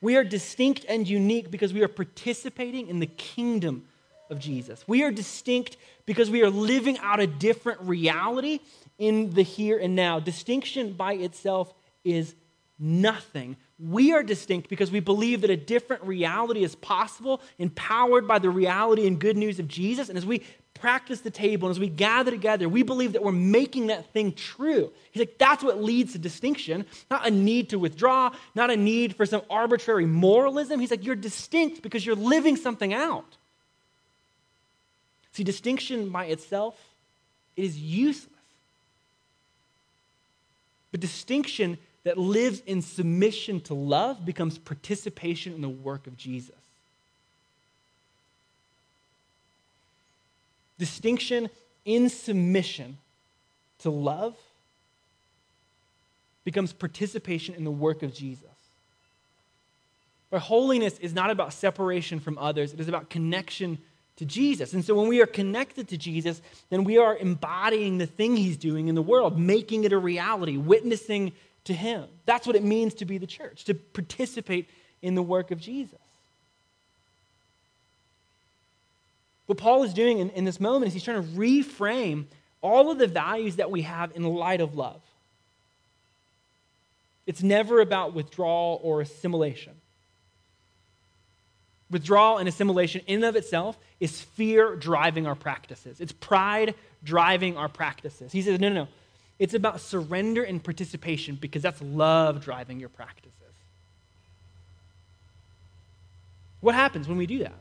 We 0.00 0.16
are 0.16 0.24
distinct 0.24 0.86
and 0.88 1.06
unique 1.06 1.50
because 1.50 1.74
we 1.74 1.82
are 1.82 1.88
participating 1.88 2.88
in 2.88 2.98
the 2.98 3.06
kingdom 3.06 3.84
of 4.30 4.38
Jesus. 4.38 4.82
We 4.86 5.02
are 5.02 5.10
distinct 5.10 5.76
because 6.06 6.30
we 6.30 6.42
are 6.42 6.48
living 6.48 6.96
out 7.00 7.20
a 7.20 7.26
different 7.26 7.82
reality 7.82 8.60
in 9.00 9.30
the 9.30 9.42
here 9.42 9.78
and 9.78 9.96
now. 9.96 10.20
Distinction 10.20 10.92
by 10.92 11.14
itself 11.14 11.74
is 12.04 12.34
nothing. 12.78 13.56
We 13.78 14.12
are 14.12 14.22
distinct 14.22 14.68
because 14.68 14.90
we 14.92 15.00
believe 15.00 15.40
that 15.40 15.50
a 15.50 15.56
different 15.56 16.04
reality 16.04 16.62
is 16.62 16.74
possible, 16.76 17.40
empowered 17.58 18.28
by 18.28 18.38
the 18.38 18.50
reality 18.50 19.06
and 19.06 19.18
good 19.18 19.36
news 19.36 19.58
of 19.58 19.66
Jesus. 19.66 20.08
And 20.10 20.18
as 20.18 20.26
we 20.26 20.42
practice 20.74 21.20
the 21.20 21.30
table 21.30 21.68
and 21.68 21.74
as 21.74 21.80
we 21.80 21.88
gather 21.88 22.30
together, 22.30 22.68
we 22.68 22.82
believe 22.82 23.14
that 23.14 23.22
we're 23.22 23.32
making 23.32 23.88
that 23.88 24.12
thing 24.12 24.32
true. 24.32 24.92
He's 25.10 25.20
like, 25.20 25.38
that's 25.38 25.64
what 25.64 25.82
leads 25.82 26.12
to 26.12 26.18
distinction, 26.18 26.84
not 27.10 27.26
a 27.26 27.30
need 27.30 27.70
to 27.70 27.78
withdraw, 27.78 28.30
not 28.54 28.70
a 28.70 28.76
need 28.76 29.16
for 29.16 29.24
some 29.24 29.42
arbitrary 29.48 30.06
moralism. 30.06 30.78
He's 30.78 30.90
like, 30.90 31.04
you're 31.04 31.16
distinct 31.16 31.82
because 31.82 32.04
you're 32.04 32.16
living 32.16 32.56
something 32.56 32.92
out. 32.92 33.36
See, 35.32 35.44
distinction 35.44 36.10
by 36.10 36.26
itself 36.26 36.78
is 37.56 37.78
useless. 37.78 38.26
But 40.90 41.00
distinction 41.00 41.78
that 42.04 42.18
lives 42.18 42.62
in 42.66 42.82
submission 42.82 43.60
to 43.62 43.74
love 43.74 44.24
becomes 44.24 44.58
participation 44.58 45.52
in 45.52 45.60
the 45.60 45.68
work 45.68 46.06
of 46.06 46.16
Jesus. 46.16 46.54
Distinction 50.78 51.50
in 51.84 52.08
submission 52.08 52.96
to 53.80 53.90
love 53.90 54.34
becomes 56.44 56.72
participation 56.72 57.54
in 57.54 57.64
the 57.64 57.70
work 57.70 58.02
of 58.02 58.14
Jesus. 58.14 58.44
But 60.30 60.40
holiness 60.40 60.98
is 61.00 61.12
not 61.12 61.30
about 61.30 61.52
separation 61.52 62.20
from 62.20 62.38
others, 62.38 62.72
it 62.72 62.80
is 62.80 62.88
about 62.88 63.10
connection 63.10 63.78
to 64.20 64.26
Jesus. 64.26 64.74
And 64.74 64.84
so 64.84 64.94
when 64.94 65.08
we 65.08 65.22
are 65.22 65.26
connected 65.26 65.88
to 65.88 65.96
Jesus, 65.96 66.42
then 66.68 66.84
we 66.84 66.98
are 66.98 67.16
embodying 67.16 67.96
the 67.96 68.04
thing 68.04 68.36
he's 68.36 68.58
doing 68.58 68.88
in 68.88 68.94
the 68.94 69.00
world, 69.00 69.40
making 69.40 69.84
it 69.84 69.94
a 69.94 69.98
reality, 69.98 70.58
witnessing 70.58 71.32
to 71.64 71.72
him. 71.72 72.04
That's 72.26 72.46
what 72.46 72.54
it 72.54 72.62
means 72.62 72.92
to 72.94 73.06
be 73.06 73.16
the 73.16 73.26
church, 73.26 73.64
to 73.64 73.74
participate 73.74 74.68
in 75.00 75.14
the 75.14 75.22
work 75.22 75.50
of 75.50 75.58
Jesus. 75.58 75.98
What 79.46 79.56
Paul 79.56 79.84
is 79.84 79.94
doing 79.94 80.18
in, 80.18 80.28
in 80.30 80.44
this 80.44 80.60
moment 80.60 80.88
is 80.88 80.92
he's 80.92 81.02
trying 81.02 81.22
to 81.22 81.28
reframe 81.30 82.26
all 82.60 82.90
of 82.90 82.98
the 82.98 83.06
values 83.06 83.56
that 83.56 83.70
we 83.70 83.82
have 83.82 84.14
in 84.14 84.22
light 84.22 84.60
of 84.60 84.76
love. 84.76 85.00
It's 87.26 87.42
never 87.42 87.80
about 87.80 88.12
withdrawal 88.12 88.80
or 88.82 89.00
assimilation. 89.00 89.79
Withdrawal 91.90 92.38
and 92.38 92.48
assimilation, 92.48 93.02
in 93.06 93.16
and 93.16 93.24
of 93.24 93.36
itself, 93.36 93.76
is 93.98 94.20
fear 94.20 94.76
driving 94.76 95.26
our 95.26 95.34
practices. 95.34 96.00
It's 96.00 96.12
pride 96.12 96.74
driving 97.02 97.56
our 97.56 97.68
practices. 97.68 98.32
He 98.32 98.42
says, 98.42 98.60
no, 98.60 98.68
no, 98.68 98.84
no. 98.84 98.88
It's 99.38 99.54
about 99.54 99.80
surrender 99.80 100.42
and 100.42 100.62
participation 100.62 101.36
because 101.40 101.62
that's 101.62 101.80
love 101.80 102.44
driving 102.44 102.78
your 102.78 102.90
practices. 102.90 103.32
What 106.60 106.74
happens 106.74 107.08
when 107.08 107.16
we 107.16 107.26
do 107.26 107.38
that? 107.38 107.54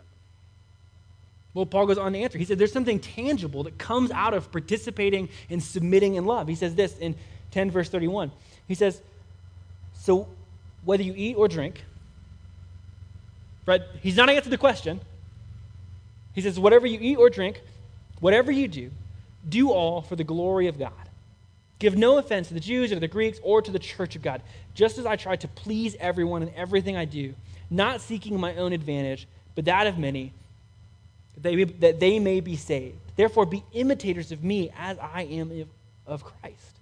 Well, 1.54 1.66
Paul 1.66 1.88
goes 1.88 1.98
on 1.98 2.14
to 2.14 2.20
answer. 2.20 2.38
He 2.38 2.46
said, 2.46 2.60
There's 2.60 2.72
something 2.72 3.00
tangible 3.00 3.64
that 3.64 3.78
comes 3.78 4.12
out 4.12 4.34
of 4.34 4.52
participating 4.52 5.30
and 5.50 5.64
submitting 5.64 6.16
in 6.16 6.26
love. 6.26 6.48
He 6.48 6.56
says 6.56 6.76
this 6.76 6.98
in 6.98 7.16
10, 7.52 7.72
verse 7.72 7.90
31. 7.90 8.32
He 8.68 8.76
says, 8.76 9.02
So 9.94 10.28
whether 10.86 11.02
you 11.02 11.14
eat 11.16 11.36
or 11.36 11.48
drink, 11.48 11.84
right? 13.70 13.82
He's 14.02 14.18
not 14.18 14.30
answered 14.30 14.50
the 14.50 14.58
question. 14.58 15.00
He 16.34 16.42
says, 16.42 16.60
Whatever 16.60 16.88
you 16.88 17.00
eat 17.00 17.18
or 17.18 17.30
drink, 17.30 17.62
whatever 18.20 18.52
you 18.52 18.68
do, 18.68 18.92
do 19.48 19.72
all 19.72 20.02
for 20.02 20.16
the 20.16 20.24
glory 20.24 20.68
of 20.68 20.78
God. 20.78 20.92
Give 21.78 21.96
no 21.96 22.18
offense 22.18 22.50
to 22.50 22.54
the 22.54 22.60
Jews 22.60 22.92
or 22.92 22.96
to 22.96 23.00
the 23.00 23.08
Greeks 23.08 23.40
or 23.42 23.62
to 23.62 23.72
the 23.72 23.80
church 23.80 24.16
of 24.16 24.22
God, 24.22 24.42
just 24.74 24.98
as 24.98 25.06
I 25.06 25.16
try 25.16 25.38
to 25.38 25.48
please 25.48 25.96
everyone 26.00 26.44
in 26.44 26.54
everything 26.56 26.98
I 26.98 27.06
do, 27.06 27.34
not 27.70 28.02
seeking 28.02 28.38
my 28.40 28.56
own 28.56 28.74
advantage, 28.74 29.28
but 29.56 29.66
that 29.66 29.88
of 29.88 29.98
many, 29.98 30.34
that 31.38 32.00
they, 32.00 32.20
may 32.20 32.42
be 32.42 32.58
saved. 32.58 32.98
Therefore, 33.16 33.46
be 33.46 33.64
imitators 33.72 34.34
of 34.34 34.44
me 34.44 34.72
as 34.78 34.98
I 35.00 35.24
am 35.24 35.66
of 36.06 36.24
Christ. 36.24 36.76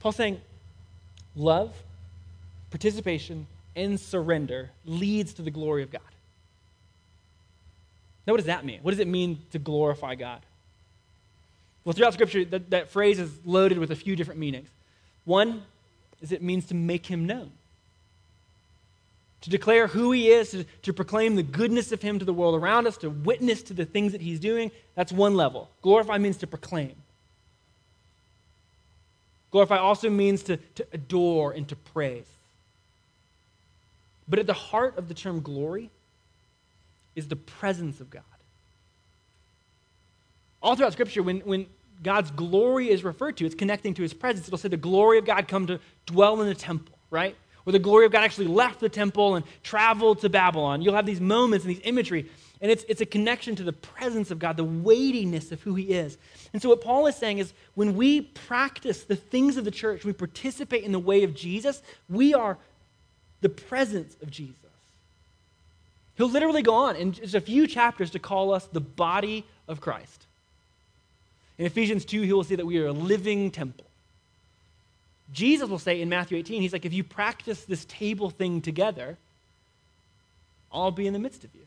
Paul's 0.00 0.16
saying, 0.16 0.40
love, 1.34 1.72
participation, 2.70 3.46
and 3.74 3.98
surrender 3.98 4.70
leads 4.84 5.34
to 5.34 5.42
the 5.42 5.50
glory 5.50 5.82
of 5.82 5.90
God. 5.90 6.02
Now, 8.26 8.34
what 8.34 8.38
does 8.38 8.46
that 8.46 8.64
mean? 8.64 8.80
What 8.82 8.92
does 8.92 9.00
it 9.00 9.08
mean 9.08 9.40
to 9.50 9.58
glorify 9.58 10.14
God? 10.14 10.40
Well, 11.84 11.92
throughout 11.92 12.14
Scripture, 12.14 12.44
that, 12.44 12.70
that 12.70 12.90
phrase 12.90 13.18
is 13.18 13.30
loaded 13.44 13.78
with 13.78 13.90
a 13.90 13.96
few 13.96 14.14
different 14.14 14.38
meanings. 14.38 14.68
One 15.24 15.62
is 16.20 16.30
it 16.30 16.42
means 16.42 16.66
to 16.66 16.74
make 16.74 17.06
him 17.06 17.26
known, 17.26 17.50
to 19.40 19.50
declare 19.50 19.88
who 19.88 20.12
he 20.12 20.28
is, 20.28 20.52
to, 20.52 20.64
to 20.82 20.92
proclaim 20.92 21.34
the 21.34 21.42
goodness 21.42 21.90
of 21.90 22.00
him 22.00 22.20
to 22.20 22.24
the 22.24 22.32
world 22.32 22.54
around 22.54 22.86
us, 22.86 22.96
to 22.98 23.10
witness 23.10 23.62
to 23.64 23.74
the 23.74 23.84
things 23.84 24.12
that 24.12 24.20
he's 24.20 24.38
doing. 24.38 24.70
That's 24.94 25.12
one 25.12 25.34
level. 25.34 25.68
Glorify 25.82 26.18
means 26.18 26.36
to 26.38 26.46
proclaim. 26.46 26.94
Glorify 29.50 29.78
also 29.78 30.08
means 30.08 30.44
to, 30.44 30.56
to 30.56 30.86
adore 30.92 31.52
and 31.52 31.68
to 31.68 31.76
praise. 31.76 32.26
But 34.32 34.38
at 34.38 34.46
the 34.46 34.54
heart 34.54 34.96
of 34.96 35.08
the 35.08 35.14
term 35.14 35.42
glory 35.42 35.90
is 37.14 37.28
the 37.28 37.36
presence 37.36 38.00
of 38.00 38.08
God. 38.08 38.22
All 40.62 40.74
throughout 40.74 40.94
Scripture, 40.94 41.22
when, 41.22 41.40
when 41.40 41.66
God's 42.02 42.30
glory 42.30 42.88
is 42.88 43.04
referred 43.04 43.36
to, 43.36 43.44
it's 43.44 43.54
connecting 43.54 43.92
to 43.92 44.00
his 44.00 44.14
presence. 44.14 44.48
It'll 44.48 44.56
say 44.56 44.70
the 44.70 44.78
glory 44.78 45.18
of 45.18 45.26
God 45.26 45.48
come 45.48 45.66
to 45.66 45.78
dwell 46.06 46.40
in 46.40 46.48
the 46.48 46.54
temple, 46.54 46.96
right? 47.10 47.36
Or 47.66 47.72
the 47.72 47.78
glory 47.78 48.06
of 48.06 48.12
God 48.12 48.24
actually 48.24 48.46
left 48.46 48.80
the 48.80 48.88
temple 48.88 49.34
and 49.34 49.44
traveled 49.62 50.20
to 50.22 50.30
Babylon. 50.30 50.80
You'll 50.80 50.94
have 50.94 51.04
these 51.04 51.20
moments 51.20 51.66
and 51.66 51.76
these 51.76 51.82
imagery, 51.84 52.30
and 52.62 52.70
it's, 52.70 52.86
it's 52.88 53.02
a 53.02 53.06
connection 53.06 53.54
to 53.56 53.64
the 53.64 53.74
presence 53.74 54.30
of 54.30 54.38
God, 54.38 54.56
the 54.56 54.64
weightiness 54.64 55.52
of 55.52 55.60
who 55.60 55.74
he 55.74 55.90
is. 55.92 56.16
And 56.54 56.62
so, 56.62 56.70
what 56.70 56.80
Paul 56.80 57.06
is 57.06 57.16
saying 57.16 57.36
is 57.36 57.52
when 57.74 57.96
we 57.96 58.22
practice 58.22 59.04
the 59.04 59.16
things 59.16 59.58
of 59.58 59.66
the 59.66 59.70
church, 59.70 60.06
we 60.06 60.14
participate 60.14 60.84
in 60.84 60.92
the 60.92 60.98
way 60.98 61.22
of 61.22 61.34
Jesus, 61.34 61.82
we 62.08 62.32
are 62.32 62.56
the 63.42 63.50
presence 63.50 64.16
of 64.22 64.30
Jesus. 64.30 64.56
He'll 66.16 66.30
literally 66.30 66.62
go 66.62 66.74
on 66.74 66.96
in 66.96 67.12
just 67.12 67.34
a 67.34 67.40
few 67.40 67.66
chapters 67.66 68.10
to 68.12 68.18
call 68.18 68.52
us 68.54 68.64
the 68.66 68.80
body 68.80 69.44
of 69.68 69.80
Christ. 69.80 70.26
In 71.58 71.66
Ephesians 71.66 72.04
2, 72.04 72.22
he 72.22 72.32
will 72.32 72.44
say 72.44 72.56
that 72.56 72.66
we 72.66 72.78
are 72.78 72.86
a 72.86 72.92
living 72.92 73.50
temple. 73.50 73.84
Jesus 75.32 75.68
will 75.68 75.78
say 75.78 76.00
in 76.00 76.08
Matthew 76.08 76.36
18, 76.38 76.60
he's 76.60 76.72
like, 76.72 76.84
if 76.84 76.92
you 76.92 77.04
practice 77.04 77.64
this 77.64 77.84
table 77.86 78.30
thing 78.30 78.60
together, 78.60 79.16
I'll 80.70 80.90
be 80.90 81.06
in 81.06 81.12
the 81.12 81.18
midst 81.18 81.44
of 81.44 81.54
you. 81.54 81.62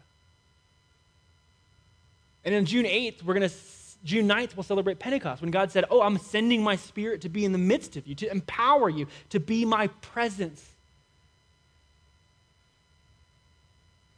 And 2.43 2.53
on 2.53 2.65
June 2.65 2.85
8th, 2.85 3.23
we're 3.23 3.33
going 3.33 3.49
to, 3.49 3.55
June 4.03 4.27
9th, 4.27 4.55
we'll 4.55 4.63
celebrate 4.63 4.99
Pentecost 4.99 5.41
when 5.41 5.49
God 5.49 5.71
said, 5.71 5.85
Oh, 5.89 6.01
I'm 6.01 6.19
sending 6.19 6.63
my 6.63 6.75
spirit 6.75 7.21
to 7.21 7.29
be 7.29 7.43
in 7.43 7.51
the 7.51 7.57
midst 7.57 7.97
of 7.97 8.05
you, 8.05 8.13
to 8.15 8.29
empower 8.31 8.89
you, 8.89 9.07
to 9.29 9.39
be 9.39 9.65
my 9.65 9.87
presence. 9.87 10.63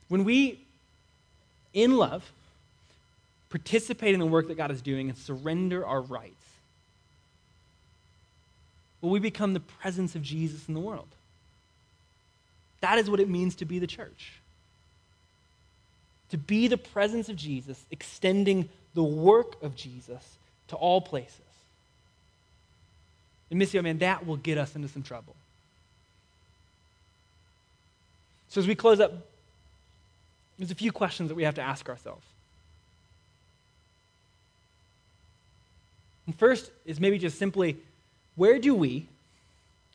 When 0.08 0.24
we, 0.24 0.60
in 1.74 1.98
love, 1.98 2.32
participate 3.50 4.14
in 4.14 4.20
the 4.20 4.26
work 4.26 4.48
that 4.48 4.58
God 4.58 4.72
is 4.72 4.82
doing 4.82 5.10
and 5.10 5.18
surrender 5.18 5.86
our 5.86 6.02
rights, 6.02 6.34
will 9.02 9.10
we 9.10 9.20
become 9.20 9.54
the 9.54 9.60
presence 9.60 10.16
of 10.16 10.22
Jesus 10.22 10.68
in 10.68 10.74
the 10.74 10.80
world? 10.80 11.08
That 12.82 12.98
is 12.98 13.10
what 13.10 13.20
it 13.20 13.30
means 13.30 13.56
to 13.56 13.66
be 13.66 13.80
the 13.80 13.88
church. 13.88 14.34
To 16.32 16.38
be 16.38 16.68
the 16.68 16.78
presence 16.78 17.30
of 17.30 17.36
Jesus, 17.36 17.86
extending 17.90 18.70
the 18.94 19.04
work 19.04 19.62
of 19.62 19.76
Jesus 19.76 20.38
to 20.68 20.76
all 20.76 21.02
places. 21.02 21.40
And 23.50 23.62
Missio, 23.62 23.82
man, 23.82 24.00
that 24.00 24.26
will 24.26 24.36
get 24.36 24.58
us 24.58 24.76
into 24.76 24.90
some 24.90 25.04
trouble. 25.04 25.36
So 28.50 28.60
as 28.60 28.68
we 28.68 28.76
close 28.76 29.00
up, 29.00 29.14
there's 30.58 30.72
a 30.72 30.76
few 30.76 30.92
questions 30.92 31.30
that 31.30 31.36
we 31.36 31.44
have 31.44 31.56
to 31.56 31.62
ask 31.62 31.88
ourselves. 31.90 32.26
And 36.26 36.38
first 36.38 36.72
is 36.86 37.00
maybe 37.00 37.18
just 37.18 37.38
simply 37.38 37.78
where 38.36 38.60
do 38.60 38.76
we 38.76 39.08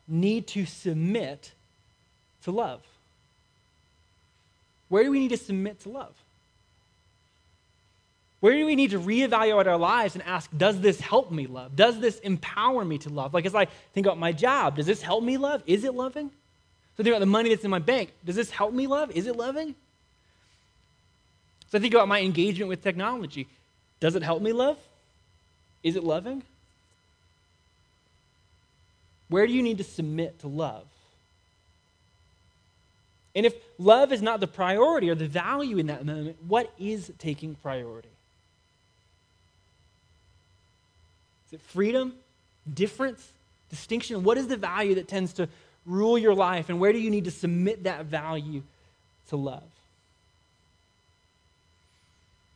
need 0.09 0.47
to 0.49 0.67
submit 0.67 1.53
to 2.45 2.51
love? 2.51 2.81
Where 4.89 5.05
do 5.05 5.11
we 5.11 5.21
need 5.21 5.31
to 5.31 5.37
submit 5.37 5.81
to 5.81 5.89
love? 5.89 6.15
Where 8.41 8.55
do 8.55 8.67
we 8.67 8.75
need 8.75 8.91
to 8.91 8.99
reevaluate 8.99 9.67
our 9.67 9.77
lives 9.77 10.15
and 10.15 10.25
ask, 10.25 10.51
does 10.57 10.81
this 10.81 11.01
help 11.01 11.31
me 11.31 11.47
love? 11.47 11.77
Does 11.77 12.01
this 12.01 12.19
empower 12.21 12.85
me 12.85 12.99
to 12.99 13.09
love? 13.09 13.33
Like 13.33 13.47
as 13.47 13.55
I 13.55 13.67
think 13.95 14.07
about 14.07 14.19
my 14.19 14.33
job, 14.33 14.77
does 14.77 14.87
this 14.87 15.01
help 15.01 15.23
me 15.23 15.37
love? 15.37 15.63
Is 15.67 15.85
it 15.85 15.95
loving? 15.95 16.29
So 16.97 17.05
think 17.05 17.15
about 17.15 17.21
the 17.21 17.27
money 17.27 17.51
that's 17.51 17.65
in 17.65 17.71
my 17.71 17.79
bank. 17.79 18.11
Does 18.25 18.35
this 18.35 18.51
help 18.51 18.75
me 18.75 18.87
love? 18.87 19.13
Is 19.13 19.29
it 19.29 19.37
loving? 19.37 19.77
So 21.73 21.79
I 21.79 21.81
think 21.81 21.95
about 21.95 22.07
my 22.07 22.21
engagement 22.21 22.69
with 22.69 22.83
technology. 22.83 23.49
Does 23.99 24.15
it 24.15 24.23
help 24.23 24.43
me 24.43 24.53
love? 24.53 24.77
Is 25.83 25.97
it 25.97 26.05
loving? 26.05 26.43
Where 29.29 29.47
do 29.47 29.55
you 29.55 29.63
need 29.63 29.79
to 29.79 29.85
submit 29.85 30.39
to 30.41 30.49
love? 30.49 30.85
And 33.35 33.47
if 33.47 33.55
love 33.79 34.13
is 34.13 34.21
not 34.21 34.41
the 34.41 34.47
priority 34.47 35.09
or 35.09 35.15
the 35.15 35.27
value 35.27 35.79
in 35.79 35.87
that 35.87 36.05
moment, 36.05 36.37
what 36.47 36.71
is 36.79 37.11
taking 37.19 37.55
priority? 37.55 38.11
Is 41.47 41.55
it 41.55 41.61
freedom, 41.69 42.13
difference, 42.75 43.27
distinction? 43.71 44.25
What 44.25 44.37
is 44.37 44.47
the 44.47 44.59
value 44.59 44.97
that 44.97 45.09
tends 45.09 45.33
to 45.35 45.49
rule 45.87 46.19
your 46.19 46.35
life? 46.35 46.69
And 46.69 46.79
where 46.79 46.93
do 46.93 46.99
you 46.99 47.09
need 47.09 47.25
to 47.25 47.31
submit 47.31 47.85
that 47.85 48.05
value 48.05 48.63
to 49.31 49.37
love? 49.37 49.63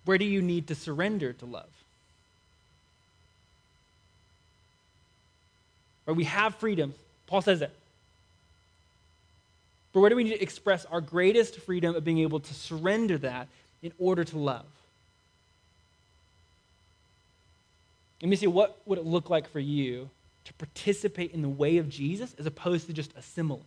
Where 0.07 0.17
do 0.17 0.25
you 0.25 0.41
need 0.41 0.69
to 0.69 0.75
surrender 0.75 1.35
to 1.35 1.45
love? 1.45 1.69
Where 6.05 6.15
we 6.15 6.25
have 6.25 6.55
freedom. 6.55 6.95
Paul 7.27 7.43
says 7.43 7.61
that. 7.61 7.73
But 9.93 10.01
where 10.01 10.11
do 10.11 10.17
we 10.17 10.25
need 10.25 10.35
to 10.35 10.43
express 10.43 10.85
our 10.87 11.01
greatest 11.01 11.57
freedom 11.61 11.97
of 11.97 12.05
being 12.05 12.19
able 12.19 12.41
to 12.41 12.55
surrender 12.55 13.19
that 13.19 13.49
in 13.83 13.93
order 13.99 14.25
to 14.25 14.39
love? 14.39 14.67
Let 18.23 18.29
me 18.29 18.37
see 18.37 18.47
what 18.47 18.79
would 18.87 18.99
it 18.99 19.05
look 19.05 19.29
like 19.29 19.51
for 19.51 19.61
you 19.61 20.09
to 20.45 20.55
participate 20.55 21.33
in 21.33 21.43
the 21.43 21.49
way 21.49 21.79
of 21.79 21.89
Jesus 21.89 22.35
as 22.39 22.47
opposed 22.47 22.87
to 22.87 22.93
just 22.93 23.13
assimilate. 23.17 23.65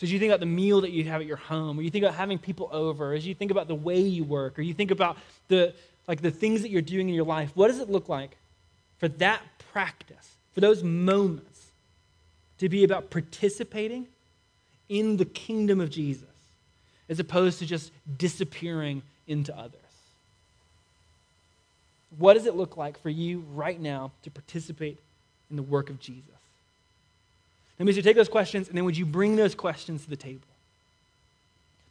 So 0.00 0.04
as 0.04 0.12
you 0.14 0.18
think 0.18 0.30
about 0.30 0.40
the 0.40 0.46
meal 0.46 0.80
that 0.80 0.92
you 0.92 1.04
have 1.04 1.20
at 1.20 1.26
your 1.26 1.36
home, 1.36 1.78
or 1.78 1.82
you 1.82 1.90
think 1.90 2.06
about 2.06 2.14
having 2.14 2.38
people 2.38 2.70
over, 2.72 3.12
as 3.12 3.26
you 3.26 3.34
think 3.34 3.50
about 3.50 3.68
the 3.68 3.74
way 3.74 4.00
you 4.00 4.24
work, 4.24 4.58
or 4.58 4.62
you 4.62 4.72
think 4.72 4.90
about 4.90 5.18
the 5.48 5.74
like 6.08 6.22
the 6.22 6.30
things 6.30 6.62
that 6.62 6.70
you're 6.70 6.80
doing 6.80 7.10
in 7.10 7.14
your 7.14 7.26
life, 7.26 7.50
what 7.54 7.68
does 7.68 7.80
it 7.80 7.90
look 7.90 8.08
like 8.08 8.38
for 8.96 9.08
that 9.08 9.42
practice, 9.72 10.36
for 10.54 10.60
those 10.62 10.82
moments 10.82 11.66
to 12.60 12.70
be 12.70 12.82
about 12.82 13.10
participating 13.10 14.06
in 14.88 15.18
the 15.18 15.26
kingdom 15.26 15.82
of 15.82 15.90
Jesus 15.90 16.24
as 17.10 17.20
opposed 17.20 17.58
to 17.58 17.66
just 17.66 17.92
disappearing 18.16 19.02
into 19.26 19.54
others? 19.54 19.74
What 22.16 22.34
does 22.34 22.46
it 22.46 22.56
look 22.56 22.78
like 22.78 22.98
for 23.02 23.10
you 23.10 23.44
right 23.52 23.78
now 23.78 24.12
to 24.22 24.30
participate 24.30 24.98
in 25.50 25.56
the 25.56 25.62
work 25.62 25.90
of 25.90 26.00
Jesus? 26.00 26.39
Let 27.80 27.86
me 27.86 27.94
you 27.94 28.02
take 28.02 28.16
those 28.16 28.28
questions 28.28 28.68
and 28.68 28.76
then 28.76 28.84
would 28.84 28.98
you 28.98 29.06
bring 29.06 29.36
those 29.36 29.54
questions 29.54 30.04
to 30.04 30.10
the 30.10 30.16
table? 30.16 30.46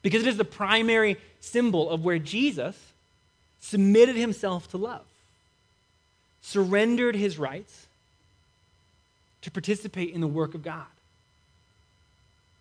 Because 0.04 0.21
it 0.21 0.28
is 0.28 0.38
the 0.38 0.45
primary 0.45 1.17
symbol 1.39 1.89
of 1.89 2.06
where 2.06 2.19
Jesus 2.19 2.78
submitted 3.60 4.15
himself 4.15 4.69
to 4.69 4.78
love, 4.78 5.02
surrendered 6.43 7.15
his 7.15 7.39
rights 7.39 7.88
to 9.41 9.49
participate 9.49 10.13
in 10.13 10.21
the 10.21 10.28
work 10.28 10.54
of 10.54 10.62
God, 10.62 10.86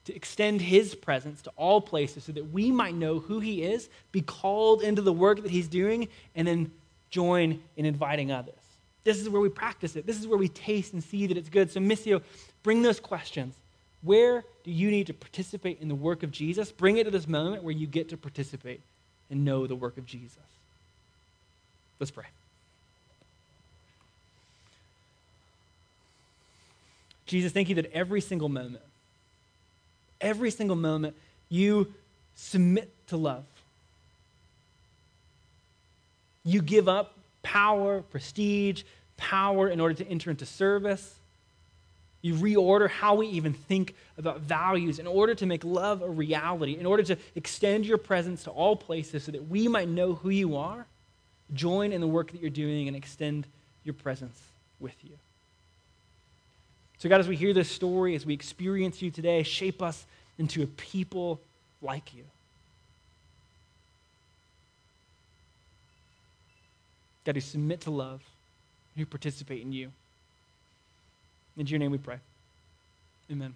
to 0.07 0.17
extend 0.17 0.63
his 0.63 0.95
presence 0.95 1.43
to 1.43 1.51
all 1.55 1.83
places 1.83 2.25
so 2.25 2.33
that 2.33 2.51
we 2.51 2.71
might 2.71 2.95
know 2.95 3.19
who 3.19 3.41
he 3.41 3.63
is, 3.63 3.91
be 4.11 4.23
called 4.23 4.81
into 4.81 5.03
the 5.03 5.13
work 5.13 5.43
that 5.43 5.51
he's 5.51 5.69
doing, 5.69 6.09
and 6.35 6.49
then 6.49 6.71
join 7.11 7.61
in 7.77 7.85
inviting 7.85 8.33
others. 8.33 8.55
This 9.09 9.23
is 9.23 9.31
where 9.31 9.41
we 9.41 9.49
practice 9.49 9.97
it. 9.97 10.07
This 10.07 10.21
is 10.21 10.27
where 10.27 10.37
we 10.37 10.49
taste 10.49 10.93
and 10.93 11.03
see 11.03 11.27
that 11.29 11.39
it's 11.39 11.49
good. 11.49 11.71
So, 11.71 11.81
Missio, 11.81 12.21
bring 12.63 12.83
those 12.83 13.01
questions. 13.01 13.55
Where 14.03 14.45
do 14.65 14.71
you 14.71 14.91
need 14.91 15.07
to 15.07 15.15
participate 15.15 15.81
in 15.81 15.89
the 15.89 15.95
work 15.95 16.23
of 16.23 16.31
Jesus? 16.31 16.71
Bring 16.71 16.99
it 16.99 17.05
to 17.05 17.11
this 17.11 17.27
moment 17.27 17.63
where 17.63 17.73
you 17.73 17.87
get 17.87 18.11
to 18.11 18.19
participate 18.19 18.83
and 19.31 19.47
know 19.47 19.67
the 19.67 19.75
work 19.75 19.97
of 19.97 20.05
Jesus. 20.05 20.37
Let's 21.99 22.11
pray. 22.11 22.27
Jesus, 27.25 27.51
thank 27.51 27.71
you 27.71 27.77
that 27.77 27.91
every 27.93 28.21
single 28.21 28.51
moment, 28.51 28.85
every 30.21 30.51
single 30.51 30.77
moment, 30.77 31.17
you 31.49 31.95
submit 32.35 32.93
to 33.07 33.17
love. 33.17 33.45
You 36.45 36.61
give 36.61 36.91
up 36.91 37.15
power, 37.43 38.03
prestige, 38.03 38.83
power 39.19 39.69
in 39.69 39.81
order 39.81 39.95
to 39.95 40.09
enter 40.09 40.31
into 40.31 40.47
service. 40.47 41.15
You 42.23 42.35
reorder 42.35 42.89
how 42.89 43.17
we 43.17 43.27
even 43.29 43.53
think 43.53 43.95
about 44.17 44.41
values 44.41 44.99
in 44.99 45.07
order 45.07 45.35
to 45.35 45.47
make 45.47 45.63
love 45.63 46.03
a 46.03 46.09
reality, 46.09 46.79
in 46.79 46.87
order 46.87 47.03
to 47.03 47.17
extend 47.35 47.85
your 47.85 47.99
presence 47.99 48.45
to 48.45 48.51
all 48.51 48.75
places 48.75 49.25
so 49.25 49.33
that 49.33 49.49
we 49.49 49.69
might 49.69 49.89
know 49.89 50.15
who 50.15 50.31
you 50.31 50.57
are, 50.57 50.87
join 51.53 51.93
in 51.93 52.01
the 52.01 52.09
work 52.09 52.33
that 52.33 52.41
you're 52.41 52.51
doing, 52.51 52.89
and 52.89 52.97
extend 52.97 53.47
your 53.85 53.95
presence 53.95 54.39
with 54.81 54.97
you. 55.05 55.13
So, 56.99 57.09
God, 57.09 57.21
as 57.21 57.29
we 57.29 57.37
hear 57.37 57.53
this 57.53 57.71
story, 57.71 58.17
as 58.17 58.27
we 58.27 58.35
experience 58.35 59.01
you 59.01 59.13
today, 59.13 59.45
shape 59.45 59.83
us 59.83 60.05
into 60.39 60.63
a 60.63 60.67
people 60.67 61.41
like 61.81 62.13
you. 62.13 62.25
God, 67.25 67.37
who 67.37 67.41
submit 67.41 67.83
to 67.83 67.91
love, 67.91 68.21
who 68.99 69.07
participate 69.07 69.63
in 69.63 69.73
you. 69.73 69.91
In 71.57 71.67
your 71.67 71.79
name 71.79 71.91
we 71.91 71.99
pray. 71.99 72.19
Amen. 73.31 73.55